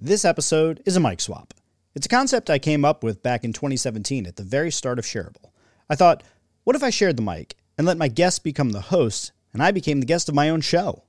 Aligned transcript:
This 0.00 0.24
episode 0.24 0.80
is 0.86 0.94
a 0.94 1.00
mic 1.00 1.20
swap. 1.20 1.52
It's 1.92 2.06
a 2.06 2.08
concept 2.08 2.50
I 2.50 2.60
came 2.60 2.84
up 2.84 3.02
with 3.02 3.20
back 3.20 3.42
in 3.42 3.52
2017 3.52 4.28
at 4.28 4.36
the 4.36 4.44
very 4.44 4.70
start 4.70 4.96
of 4.96 5.04
Shareable. 5.04 5.50
I 5.90 5.96
thought, 5.96 6.22
what 6.62 6.76
if 6.76 6.84
I 6.84 6.90
shared 6.90 7.16
the 7.16 7.22
mic 7.22 7.56
and 7.76 7.84
let 7.84 7.98
my 7.98 8.06
guest 8.06 8.44
become 8.44 8.70
the 8.70 8.80
host 8.80 9.32
and 9.52 9.60
I 9.60 9.72
became 9.72 9.98
the 9.98 10.06
guest 10.06 10.28
of 10.28 10.36
my 10.36 10.50
own 10.50 10.60
show? 10.60 11.02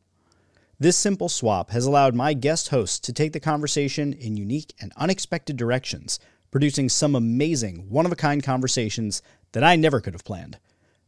This 0.79 0.97
simple 0.97 1.29
swap 1.29 1.69
has 1.69 1.85
allowed 1.85 2.15
my 2.15 2.33
guest 2.33 2.69
hosts 2.69 2.97
to 3.01 3.13
take 3.13 3.31
the 3.31 3.39
conversation 3.39 4.11
in 4.11 4.37
unique 4.37 4.73
and 4.81 4.91
unexpected 4.97 5.55
directions, 5.55 6.19
producing 6.49 6.89
some 6.89 7.13
amazing, 7.13 7.91
one 7.91 8.07
of 8.07 8.11
a 8.11 8.15
kind 8.15 8.41
conversations 8.41 9.21
that 9.51 9.63
I 9.63 9.75
never 9.75 10.01
could 10.01 10.15
have 10.15 10.25
planned. 10.25 10.57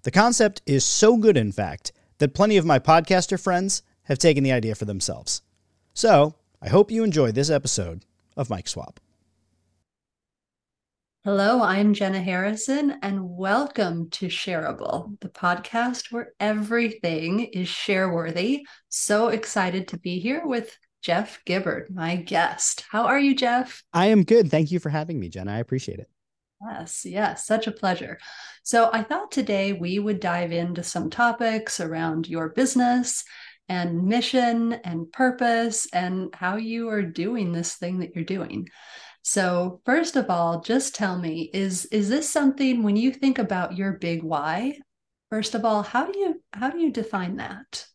The 0.04 0.12
concept 0.12 0.62
is 0.68 0.86
so 0.86 1.18
good, 1.18 1.36
in 1.36 1.52
fact, 1.52 1.94
that 2.20 2.36
plenty 2.36 2.58
of 2.58 2.66
my 2.66 2.78
podcaster 2.78 3.42
friends 3.42 3.82
have 4.04 4.20
taken 4.20 4.44
the 4.44 4.52
idea 4.52 4.76
for 4.76 4.86
themselves. 4.86 5.42
So, 5.96 6.36
I 6.64 6.70
hope 6.70 6.92
you 6.92 7.04
enjoy 7.04 7.32
this 7.32 7.50
episode 7.50 8.06
of 8.38 8.52
Mic 8.52 8.68
Swap. 8.68 9.00
Hello, 11.24 11.64
I'm 11.64 11.96
Jenna 11.96 12.22
Harrison, 12.22 13.00
and 13.02 13.36
welcome 13.36 14.12
to 14.12 14.28
Shareable, 14.28 15.20
the 15.22 15.30
podcast 15.30 16.12
where 16.12 16.34
everything 16.40 17.46
is 17.46 17.68
shareworthy. 17.68 18.62
So 18.90 19.30
excited 19.30 19.88
to 19.88 19.98
be 19.98 20.20
here 20.20 20.46
with 20.46 20.78
Jeff 21.02 21.44
Gibbard, 21.46 21.90
my 21.90 22.16
guest. 22.16 22.86
How 22.92 23.06
are 23.06 23.20
you, 23.20 23.36
Jeff? 23.36 23.82
I 23.92 24.08
am 24.08 24.24
good. 24.24 24.52
Thank 24.52 24.72
you 24.72 24.80
for 24.80 24.90
having 24.90 25.20
me, 25.20 25.30
Jenna. 25.30 25.54
I 25.54 25.60
appreciate 25.60 25.98
it. 25.98 26.12
Yes, 26.64 27.06
yes, 27.06 27.48
such 27.48 27.66
a 27.66 27.72
pleasure. 27.72 28.20
So, 28.62 28.92
I 28.94 29.02
thought 29.02 29.32
today 29.32 29.74
we 29.74 29.98
would 29.98 30.20
dive 30.20 30.52
into 30.52 30.84
some 30.84 31.10
topics 31.10 31.80
around 31.80 32.30
your 32.30 32.50
business 32.50 33.24
and 33.72 34.04
mission 34.04 34.74
and 34.84 35.10
purpose 35.14 35.88
and 35.94 36.36
how 36.36 36.58
you 36.58 36.90
are 36.90 37.02
doing 37.02 37.54
this 37.54 37.76
thing 37.76 38.00
that 38.00 38.14
you're 38.14 38.26
doing. 38.26 38.68
So, 39.22 39.80
first 39.86 40.18
of 40.18 40.30
all, 40.30 40.60
just 40.60 40.94
tell 40.94 41.18
me 41.18 41.50
is 41.54 41.86
is 41.86 42.10
this 42.10 42.30
something 42.30 42.84
when 42.84 42.98
you 42.98 43.14
think 43.14 43.40
about 43.40 43.78
your 43.78 43.94
big 43.94 44.24
why? 44.24 44.78
First 45.30 45.56
of 45.56 45.64
all, 45.64 45.84
how 45.84 46.12
do 46.12 46.20
you 46.20 46.44
how 46.52 46.70
do 46.70 46.80
you 46.80 46.92
define 46.92 47.38
that? 47.38 47.86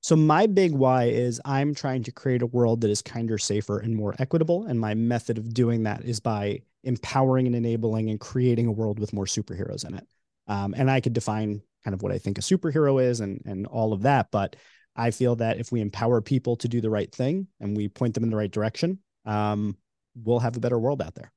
So 0.00 0.16
my 0.16 0.46
big 0.46 0.72
why 0.72 1.04
is 1.04 1.38
I'm 1.44 1.74
trying 1.74 2.02
to 2.04 2.12
create 2.12 2.40
a 2.40 2.46
world 2.46 2.80
that 2.80 2.90
is 2.90 3.02
kinder, 3.02 3.36
safer, 3.36 3.78
and 3.78 3.94
more 3.94 4.14
equitable. 4.18 4.64
And 4.64 4.80
my 4.80 4.94
method 4.94 5.36
of 5.36 5.52
doing 5.52 5.82
that 5.82 6.02
is 6.06 6.18
by 6.18 6.62
empowering 6.84 7.46
and 7.46 7.54
enabling 7.54 8.08
and 8.08 8.18
creating 8.18 8.68
a 8.68 8.72
world 8.72 8.98
with 8.98 9.12
more 9.12 9.26
superheroes 9.26 9.86
in 9.86 9.96
it. 9.96 10.06
Um, 10.48 10.74
and 10.74 10.90
I 10.90 11.02
could 11.02 11.12
define 11.12 11.60
kind 11.84 11.92
of 11.92 12.00
what 12.00 12.12
I 12.12 12.16
think 12.18 12.38
a 12.38 12.40
superhero 12.40 13.02
is 13.02 13.20
and 13.20 13.42
and 13.44 13.66
all 13.66 13.92
of 13.92 14.02
that. 14.02 14.30
But 14.30 14.56
I 15.00 15.10
feel 15.10 15.34
that 15.36 15.58
if 15.58 15.72
we 15.72 15.80
empower 15.80 16.20
people 16.20 16.56
to 16.56 16.68
do 16.68 16.82
the 16.82 16.90
right 16.90 17.10
thing 17.10 17.46
and 17.58 17.74
we 17.74 17.88
point 17.88 18.12
them 18.12 18.22
in 18.22 18.28
the 18.28 18.36
right 18.36 18.50
direction, 18.50 18.98
um, 19.24 19.78
we'll 20.14 20.40
have 20.40 20.58
a 20.58 20.60
better 20.60 20.78
world 20.78 21.00
out 21.00 21.14
there. 21.14 21.32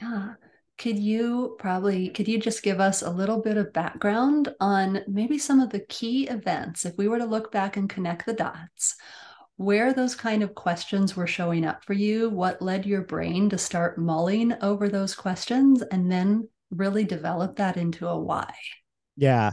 Yeah. 0.00 0.34
Could 0.78 0.96
you 0.98 1.56
probably 1.58 2.10
could 2.10 2.28
you 2.28 2.38
just 2.38 2.62
give 2.62 2.78
us 2.78 3.02
a 3.02 3.10
little 3.10 3.42
bit 3.42 3.56
of 3.56 3.72
background 3.72 4.54
on 4.60 5.00
maybe 5.08 5.36
some 5.36 5.58
of 5.58 5.70
the 5.70 5.80
key 5.80 6.28
events 6.28 6.84
if 6.84 6.96
we 6.96 7.08
were 7.08 7.18
to 7.18 7.24
look 7.24 7.50
back 7.50 7.76
and 7.76 7.90
connect 7.90 8.24
the 8.24 8.34
dots? 8.34 8.94
Where 9.56 9.92
those 9.92 10.14
kind 10.14 10.44
of 10.44 10.54
questions 10.54 11.16
were 11.16 11.26
showing 11.26 11.64
up 11.64 11.84
for 11.84 11.94
you, 11.94 12.30
what 12.30 12.62
led 12.62 12.86
your 12.86 13.02
brain 13.02 13.50
to 13.50 13.58
start 13.58 13.98
mulling 13.98 14.54
over 14.62 14.88
those 14.88 15.14
questions 15.14 15.82
and 15.82 16.12
then 16.12 16.48
really 16.70 17.04
develop 17.04 17.56
that 17.56 17.76
into 17.76 18.06
a 18.06 18.16
why? 18.16 18.54
Yeah. 19.16 19.52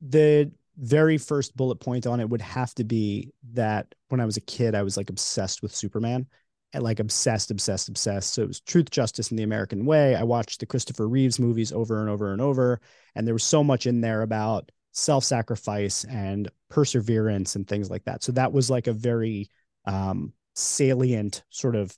The 0.00 0.50
very 0.78 1.18
first 1.18 1.56
bullet 1.56 1.76
point 1.76 2.06
on 2.06 2.20
it 2.20 2.28
would 2.28 2.42
have 2.42 2.74
to 2.74 2.84
be 2.84 3.32
that 3.52 3.94
when 4.08 4.20
I 4.20 4.26
was 4.26 4.36
a 4.36 4.42
kid, 4.42 4.74
I 4.74 4.82
was 4.82 4.96
like 4.96 5.10
obsessed 5.10 5.62
with 5.62 5.74
Superman 5.74 6.26
and 6.72 6.82
like 6.82 7.00
obsessed, 7.00 7.50
obsessed, 7.50 7.88
obsessed. 7.88 8.34
So 8.34 8.42
it 8.42 8.48
was 8.48 8.60
Truth, 8.60 8.90
Justice, 8.90 9.30
and 9.30 9.38
the 9.38 9.44
American 9.44 9.86
Way. 9.86 10.14
I 10.14 10.24
watched 10.24 10.60
the 10.60 10.66
Christopher 10.66 11.08
Reeves 11.08 11.38
movies 11.38 11.72
over 11.72 12.00
and 12.00 12.10
over 12.10 12.32
and 12.32 12.42
over, 12.42 12.80
and 13.14 13.26
there 13.26 13.34
was 13.34 13.44
so 13.44 13.64
much 13.64 13.86
in 13.86 14.00
there 14.00 14.22
about 14.22 14.70
self-sacrifice 14.92 16.04
and 16.04 16.50
perseverance 16.68 17.56
and 17.56 17.66
things 17.66 17.90
like 17.90 18.04
that. 18.04 18.22
So 18.22 18.32
that 18.32 18.52
was 18.52 18.70
like 18.70 18.86
a 18.86 18.92
very 18.92 19.50
um, 19.84 20.32
salient 20.54 21.44
sort 21.50 21.76
of 21.76 21.96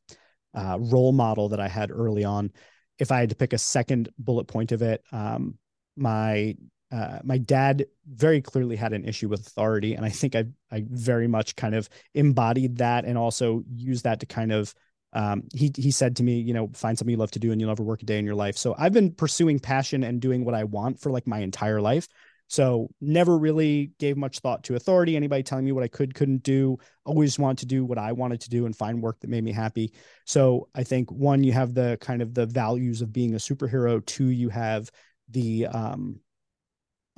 uh, 0.54 0.78
role 0.80 1.12
model 1.12 1.48
that 1.50 1.60
I 1.60 1.68
had 1.68 1.90
early 1.90 2.24
on. 2.24 2.52
If 2.98 3.12
I 3.12 3.20
had 3.20 3.30
to 3.30 3.36
pick 3.36 3.52
a 3.52 3.58
second 3.58 4.08
bullet 4.18 4.46
point 4.48 4.72
of 4.72 4.82
it, 4.82 5.02
um, 5.12 5.58
my 5.96 6.56
uh, 6.90 7.18
my 7.22 7.38
dad 7.38 7.86
very 8.06 8.40
clearly 8.40 8.76
had 8.76 8.92
an 8.92 9.04
issue 9.04 9.28
with 9.28 9.46
authority, 9.46 9.94
and 9.94 10.04
I 10.04 10.08
think 10.08 10.34
I 10.34 10.44
I 10.70 10.84
very 10.88 11.28
much 11.28 11.56
kind 11.56 11.74
of 11.74 11.88
embodied 12.14 12.78
that, 12.78 13.04
and 13.04 13.18
also 13.18 13.64
used 13.74 14.04
that 14.04 14.20
to 14.20 14.26
kind 14.26 14.52
of. 14.52 14.74
Um, 15.14 15.44
he 15.54 15.72
he 15.74 15.90
said 15.90 16.16
to 16.16 16.22
me, 16.22 16.38
you 16.38 16.52
know, 16.52 16.70
find 16.74 16.98
something 16.98 17.10
you 17.10 17.18
love 17.18 17.30
to 17.30 17.38
do, 17.38 17.50
and 17.50 17.60
you'll 17.60 17.70
never 17.70 17.82
work 17.82 18.02
a 18.02 18.06
day 18.06 18.18
in 18.18 18.26
your 18.26 18.34
life. 18.34 18.58
So 18.58 18.74
I've 18.78 18.92
been 18.92 19.12
pursuing 19.12 19.58
passion 19.58 20.04
and 20.04 20.20
doing 20.20 20.44
what 20.44 20.54
I 20.54 20.64
want 20.64 21.00
for 21.00 21.10
like 21.10 21.26
my 21.26 21.38
entire 21.38 21.80
life. 21.80 22.08
So 22.48 22.88
never 23.00 23.38
really 23.38 23.92
gave 23.98 24.16
much 24.16 24.38
thought 24.40 24.64
to 24.64 24.74
authority. 24.74 25.16
Anybody 25.16 25.42
telling 25.42 25.66
me 25.66 25.72
what 25.72 25.84
I 25.84 25.88
could 25.88 26.14
couldn't 26.14 26.42
do. 26.42 26.78
Always 27.04 27.38
wanted 27.38 27.58
to 27.58 27.66
do 27.66 27.84
what 27.84 27.98
I 27.98 28.12
wanted 28.12 28.40
to 28.42 28.50
do 28.50 28.64
and 28.66 28.74
find 28.74 29.02
work 29.02 29.20
that 29.20 29.28
made 29.28 29.44
me 29.44 29.52
happy. 29.52 29.92
So 30.24 30.68
I 30.74 30.82
think 30.82 31.12
one, 31.12 31.44
you 31.44 31.52
have 31.52 31.74
the 31.74 31.98
kind 32.00 32.22
of 32.22 32.34
the 32.34 32.46
values 32.46 33.02
of 33.02 33.12
being 33.12 33.34
a 33.34 33.38
superhero. 33.38 34.04
Two, 34.04 34.28
you 34.28 34.48
have 34.48 34.90
the 35.30 35.66
um 35.66 36.20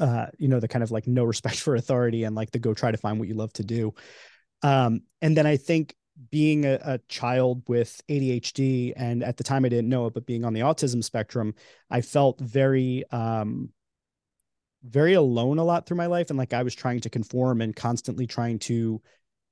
uh, 0.00 0.26
you 0.38 0.48
know, 0.48 0.58
the 0.58 0.68
kind 0.68 0.82
of 0.82 0.90
like 0.90 1.06
no 1.06 1.24
respect 1.24 1.60
for 1.60 1.76
authority 1.76 2.24
and 2.24 2.34
like 2.34 2.50
the 2.50 2.58
go 2.58 2.74
try 2.74 2.90
to 2.90 2.96
find 2.96 3.18
what 3.18 3.28
you 3.28 3.34
love 3.34 3.52
to 3.52 3.62
do. 3.62 3.94
Um, 4.62 5.02
and 5.22 5.36
then 5.36 5.46
I 5.46 5.56
think 5.56 5.94
being 6.30 6.66
a, 6.66 6.78
a, 6.82 6.98
child 7.08 7.62
with 7.66 8.00
ADHD, 8.08 8.92
and 8.96 9.22
at 9.22 9.36
the 9.36 9.44
time 9.44 9.64
I 9.64 9.68
didn't 9.68 9.88
know 9.88 10.06
it, 10.06 10.14
but 10.14 10.26
being 10.26 10.44
on 10.44 10.52
the 10.52 10.60
autism 10.60 11.02
spectrum, 11.02 11.54
I 11.90 12.02
felt 12.02 12.40
very, 12.40 13.04
um, 13.10 13.70
very 14.82 15.14
alone 15.14 15.58
a 15.58 15.64
lot 15.64 15.86
through 15.86 15.96
my 15.96 16.06
life. 16.06 16.28
And 16.28 16.38
like 16.38 16.52
I 16.52 16.62
was 16.62 16.74
trying 16.74 17.00
to 17.00 17.10
conform 17.10 17.60
and 17.62 17.74
constantly 17.74 18.26
trying 18.26 18.58
to 18.60 19.00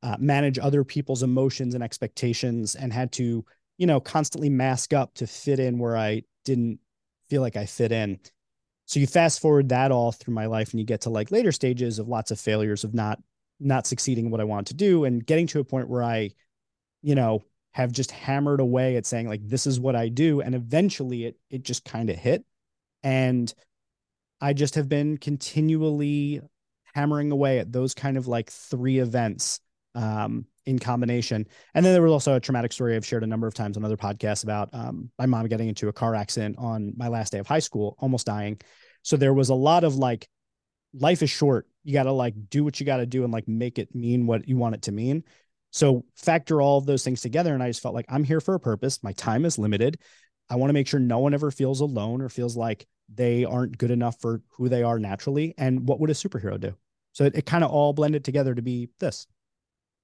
uh, 0.03 0.17
manage 0.19 0.59
other 0.59 0.85
people's 0.85 1.23
emotions 1.23 1.75
and 1.75 1.83
expectations 1.83 2.75
and 2.75 2.93
had 2.93 3.13
to, 3.13 3.45
you 3.79 3.87
know, 3.87 4.01
constantly 4.01 4.51
mask 4.51 4.93
up 4.93 5.15
to 5.15 5.27
fit 5.27 5.61
in 5.61 5.79
where 5.79 5.97
I 5.97 6.23
didn't 6.45 6.81
feel 7.31 7.41
like 7.41 7.57
I 7.57 7.67
fit 7.67 7.93
in 7.93 8.19
so 8.89 8.99
you 8.99 9.07
fast 9.07 9.41
forward 9.41 9.69
that 9.69 9.93
all 9.93 10.13
through 10.13 10.33
my 10.33 10.47
life 10.47 10.71
and 10.71 10.81
you 10.81 10.87
get 10.87 11.03
to 11.03 11.11
like 11.11 11.31
later 11.31 11.53
stages 11.53 11.99
of 11.99 12.09
lots 12.09 12.31
of 12.31 12.41
failures 12.41 12.85
of 12.85 12.95
not 12.95 13.21
not 13.61 13.87
succeeding 13.87 14.31
what 14.31 14.41
I 14.41 14.45
want 14.45 14.69
to 14.69 14.75
do 14.75 15.05
and 15.05 15.25
getting 15.25 15.47
to 15.49 15.61
a 15.61 15.65
point 15.65 15.89
where 15.89 16.03
I, 16.03 16.31
you 17.03 17.15
know, 17.15 17.45
have 17.73 17.93
just 17.93 18.11
hammered 18.11 18.61
away 18.61 18.97
at 18.97 19.05
saying 19.05 19.29
like 19.29 19.47
this 19.47 19.67
is 19.67 19.79
what 19.79 19.95
I 19.95 20.09
do. 20.09 20.41
And 20.41 20.55
eventually 20.55 21.27
it 21.27 21.37
it 21.51 21.65
just 21.65 21.85
kind 21.85 22.09
of 22.09 22.17
hit. 22.17 22.47
And 23.03 23.53
I 24.41 24.55
just 24.55 24.77
have 24.77 24.89
been 24.89 25.19
continually 25.19 26.41
hammering 26.95 27.31
away 27.31 27.59
at 27.59 27.71
those 27.71 27.93
kind 27.93 28.17
of 28.17 28.27
like 28.27 28.49
three 28.51 29.01
events 29.01 29.61
um, 29.95 30.47
in 30.69 30.79
combination. 30.79 31.47
And 31.75 31.85
then 31.85 31.95
there 31.95 32.03
was 32.03 32.13
also 32.13 32.35
a 32.35 32.41
traumatic 32.41 32.73
story 32.73 32.95
I've 32.95 33.07
shared 33.07 33.25
a 33.25 33.27
number 33.27 33.47
of 33.47 33.55
times 33.55 33.79
on 33.79 33.85
other 33.85 33.97
podcasts 33.97 34.45
about 34.45 34.69
um, 34.75 35.11
my 35.19 35.25
mom 35.25 35.47
getting 35.49 35.69
into 35.69 35.89
a 35.89 35.93
car 35.93 36.15
accident 36.15 36.57
on 36.59 36.93
my 36.95 37.09
last 37.09 37.33
day 37.33 37.39
of 37.39 37.47
high 37.47 37.59
school, 37.59 37.97
almost 37.99 38.27
dying. 38.27 38.61
So 39.03 39.17
there 39.17 39.33
was 39.33 39.49
a 39.49 39.55
lot 39.55 39.83
of 39.83 39.97
like, 39.97 40.29
life 40.93 41.23
is 41.23 41.31
short. 41.31 41.67
You 41.85 41.95
got 41.95 42.03
to 42.03 42.13
like 42.13 42.35
do 42.51 42.65
what 42.65 42.79
you 42.79 42.85
got 42.85 42.99
to 42.99 43.07
do 43.07 43.25
and 43.25 43.33
like 43.33 43.49
make 43.49 43.79
it 43.79 43.95
mean 43.95 44.27
what 44.27 44.47
you 44.47 44.59
want 44.59 44.75
it 44.75 44.83
to 44.83 44.93
mean. 44.93 45.25
So 45.71 46.05
factor 46.17 46.61
all 46.61 46.77
of 46.77 46.85
those 46.85 47.03
things 47.03 47.23
together. 47.23 47.55
And 47.55 47.63
I 47.63 47.69
just 47.69 47.83
felt 47.83 47.95
like 47.95 48.07
I'm 48.11 48.25
here 48.25 48.41
for 48.41 48.55
a 48.55 48.61
purpose. 48.61 49.03
My 49.03 49.13
time 49.13 49.47
is 49.47 49.59
limited. 49.59 49.99
I 50.51 50.57
want 50.57 50.69
to 50.69 50.75
make 50.75 50.87
sure 50.87 51.01
no 51.01 51.19
one 51.19 51.33
ever 51.33 51.51
feels 51.51 51.81
alone 51.81 52.21
or 52.21 52.29
feels 52.29 52.57
like 52.57 52.87
they 53.15 53.47
aren't 53.47 53.79
good 53.79 53.91
enough 53.91 54.21
for 54.21 54.43
who 54.51 54.69
they 54.69 54.83
are 54.83 54.99
naturally. 54.99 55.55
And 55.57 55.89
what 55.89 56.01
would 56.01 56.11
a 56.11 56.15
superhero 56.15 56.61
do? 56.61 56.75
So 57.13 57.25
it, 57.25 57.37
it 57.37 57.47
kind 57.47 57.65
of 57.65 57.71
all 57.71 57.95
blended 57.95 58.25
together 58.25 58.55
to 58.55 58.63
be 58.63 58.91
this. 59.01 59.27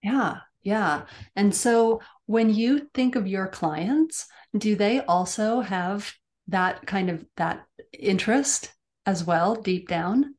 Yeah. 0.03 0.39
Yeah. 0.65 1.03
And 1.37 1.55
so 1.55 2.01
when 2.27 2.53
you 2.53 2.89
think 2.95 3.15
of 3.15 3.29
your 3.29 3.47
clients, 3.47 4.27
do 4.56 4.75
they 4.75 5.00
also 5.00 5.61
have 5.61 6.12
that 6.49 6.87
kind 6.87 7.11
of 7.11 7.25
that 7.37 7.65
interest 7.93 8.73
as 9.06 9.23
well 9.25 9.55
deep 9.55 9.88
down? 9.88 10.35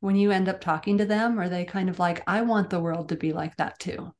When 0.00 0.16
you 0.16 0.30
end 0.30 0.48
up 0.48 0.60
talking 0.60 0.98
to 0.98 1.04
them, 1.04 1.38
are 1.38 1.48
they 1.48 1.64
kind 1.64 1.88
of 1.88 1.98
like, 1.98 2.22
I 2.26 2.42
want 2.42 2.70
the 2.70 2.80
world 2.80 3.10
to 3.10 3.16
be 3.16 3.32
like 3.32 3.56
that 3.56 3.78
too? 3.78 4.12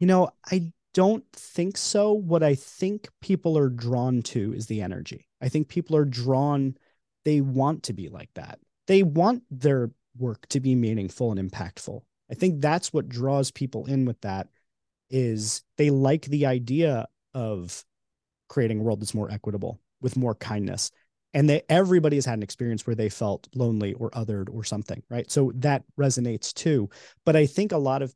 You 0.00 0.06
know, 0.06 0.30
I 0.50 0.72
don't 0.92 1.24
think 1.32 1.76
so. 1.76 2.12
What 2.12 2.42
I 2.42 2.54
think 2.54 3.08
people 3.20 3.56
are 3.56 3.68
drawn 3.68 4.22
to 4.22 4.52
is 4.54 4.66
the 4.66 4.82
energy. 4.82 5.28
I 5.40 5.48
think 5.48 5.68
people 5.68 5.94
are 5.94 6.04
drawn, 6.04 6.76
they 7.24 7.40
want 7.40 7.84
to 7.84 7.92
be 7.92 8.08
like 8.08 8.30
that. 8.34 8.58
They 8.86 9.02
want 9.02 9.44
their 9.50 9.90
work 10.16 10.46
to 10.48 10.60
be 10.60 10.74
meaningful 10.74 11.32
and 11.32 11.50
impactful. 11.50 12.00
I 12.30 12.34
think 12.34 12.60
that's 12.60 12.92
what 12.92 13.08
draws 13.08 13.50
people 13.50 13.86
in 13.86 14.04
with 14.06 14.20
that 14.22 14.48
is 15.10 15.62
they 15.76 15.90
like 15.90 16.26
the 16.26 16.46
idea 16.46 17.06
of 17.34 17.84
creating 18.48 18.80
a 18.80 18.82
world 18.82 19.00
that's 19.00 19.14
more 19.14 19.30
equitable 19.30 19.80
with 20.00 20.16
more 20.16 20.34
kindness 20.34 20.90
and 21.32 21.48
they 21.48 21.62
everybody 21.68 22.16
has 22.16 22.24
had 22.24 22.38
an 22.38 22.42
experience 22.42 22.86
where 22.86 22.96
they 22.96 23.08
felt 23.08 23.48
lonely 23.54 23.92
or 23.94 24.10
othered 24.10 24.48
or 24.52 24.64
something 24.64 25.02
right 25.10 25.30
so 25.30 25.52
that 25.54 25.82
resonates 25.98 26.52
too 26.52 26.88
but 27.24 27.36
i 27.36 27.46
think 27.46 27.72
a 27.72 27.78
lot 27.78 28.02
of 28.02 28.14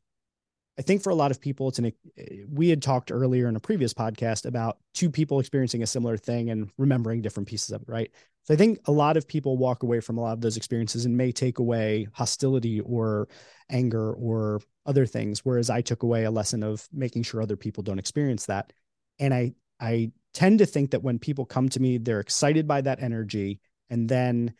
I 0.79 0.81
think 0.81 1.03
for 1.03 1.09
a 1.09 1.15
lot 1.15 1.29
of 1.29 1.41
people, 1.41 1.67
it's 1.67 1.79
an, 1.79 1.87
eh, 2.17 2.43
we 2.49 2.69
had 2.69 2.81
talked 2.81 3.11
earlier 3.11 3.49
in 3.49 3.57
a 3.57 3.59
previous 3.59 3.93
podcast 3.93 4.45
about 4.45 4.77
two 4.93 5.09
people 5.09 5.41
experiencing 5.41 5.83
a 5.83 5.87
similar 5.87 6.15
thing 6.15 6.49
and 6.51 6.71
remembering 6.77 7.21
different 7.21 7.49
pieces 7.49 7.71
of 7.71 7.81
it, 7.81 7.89
right? 7.89 8.11
So 8.43 8.53
I 8.53 8.57
think 8.57 8.79
a 8.85 8.91
lot 8.91 9.17
of 9.17 9.27
people 9.27 9.57
walk 9.57 9.83
away 9.83 9.99
from 9.99 10.17
a 10.17 10.21
lot 10.21 10.33
of 10.33 10.41
those 10.41 10.57
experiences 10.57 11.05
and 11.05 11.15
may 11.15 11.31
take 11.31 11.59
away 11.59 12.07
hostility 12.13 12.79
or 12.81 13.27
anger 13.69 14.13
or 14.13 14.61
other 14.85 15.05
things. 15.05 15.45
Whereas 15.45 15.69
I 15.69 15.81
took 15.81 16.03
away 16.03 16.23
a 16.23 16.31
lesson 16.31 16.63
of 16.63 16.87
making 16.91 17.23
sure 17.23 17.41
other 17.41 17.57
people 17.57 17.83
don't 17.83 17.99
experience 17.99 18.47
that. 18.47 18.73
And 19.19 19.33
I, 19.33 19.53
I 19.79 20.11
tend 20.33 20.59
to 20.59 20.65
think 20.65 20.91
that 20.91 21.03
when 21.03 21.19
people 21.19 21.45
come 21.45 21.69
to 21.69 21.79
me, 21.79 21.97
they're 21.97 22.19
excited 22.19 22.67
by 22.67 22.81
that 22.81 23.01
energy 23.01 23.59
and 23.89 24.09
then 24.09 24.53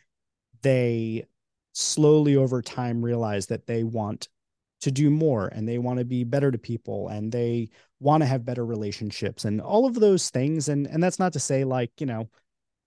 they 0.62 1.24
slowly 1.72 2.36
over 2.36 2.62
time 2.62 3.02
realize 3.04 3.46
that 3.46 3.66
they 3.66 3.84
want 3.84 4.28
to 4.80 4.90
do 4.90 5.10
more 5.10 5.48
and 5.48 5.68
they 5.68 5.78
want 5.78 5.98
to 5.98 6.04
be 6.04 6.24
better 6.24 6.50
to 6.50 6.58
people 6.58 7.08
and 7.08 7.30
they 7.30 7.68
want 8.00 8.22
to 8.22 8.26
have 8.26 8.44
better 8.44 8.64
relationships 8.64 9.44
and 9.44 9.60
all 9.60 9.86
of 9.86 9.94
those 9.94 10.30
things 10.30 10.68
and 10.68 10.86
and 10.86 11.02
that's 11.02 11.18
not 11.18 11.34
to 11.34 11.38
say 11.38 11.64
like 11.64 11.90
you 12.00 12.06
know 12.06 12.28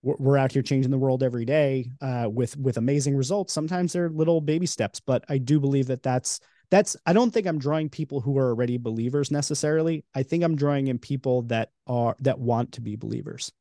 we're, 0.04 0.36
out 0.36 0.52
here 0.52 0.62
changing 0.62 0.90
the 0.90 0.98
world 0.98 1.22
every 1.22 1.44
day 1.44 1.90
uh, 2.00 2.28
with 2.30 2.56
with 2.56 2.76
amazing 2.76 3.16
results 3.16 3.52
sometimes 3.52 3.92
they're 3.92 4.10
little 4.10 4.40
baby 4.40 4.66
steps 4.66 5.00
but 5.00 5.24
i 5.28 5.38
do 5.38 5.58
believe 5.58 5.86
that 5.86 6.02
that's 6.02 6.40
that's 6.70 6.96
i 7.06 7.12
don't 7.12 7.30
think 7.32 7.46
i'm 7.46 7.58
drawing 7.58 7.88
people 7.88 8.20
who 8.20 8.36
are 8.36 8.48
already 8.48 8.76
believers 8.76 9.30
necessarily 9.30 10.04
i 10.14 10.22
think 10.22 10.42
i'm 10.42 10.56
drawing 10.56 10.88
in 10.88 10.98
people 10.98 11.42
that 11.42 11.70
are 11.86 12.16
that 12.20 12.38
want 12.38 12.72
to 12.72 12.80
be 12.80 12.96
believers 12.96 13.52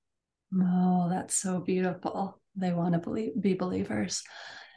oh 0.61 1.07
that's 1.09 1.35
so 1.35 1.59
beautiful 1.59 2.39
they 2.55 2.73
want 2.73 2.93
to 2.93 2.99
believe 2.99 3.31
be 3.39 3.53
believers 3.53 4.23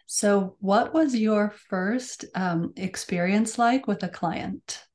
so, 0.07 0.57
what 0.61 0.95
was 0.95 1.17
your 1.17 1.51
first 1.51 2.27
um, 2.37 2.73
experience 2.77 3.59
like 3.59 3.89
with 3.89 4.05
a 4.05 4.09
client? 4.09 4.87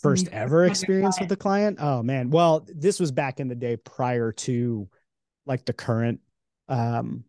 First 0.00 0.28
ever 0.28 0.64
experience 0.64 1.20
with 1.20 1.30
a 1.32 1.36
client? 1.36 1.78
Oh 1.80 2.02
man. 2.02 2.30
Well, 2.30 2.66
this 2.72 2.98
was 2.98 3.12
back 3.12 3.40
in 3.40 3.48
the 3.48 3.54
day 3.54 3.76
prior 3.76 4.32
to 4.32 4.88
like 5.48 5.64
the 5.64 5.72
current 5.72 6.20
um, 6.68 7.24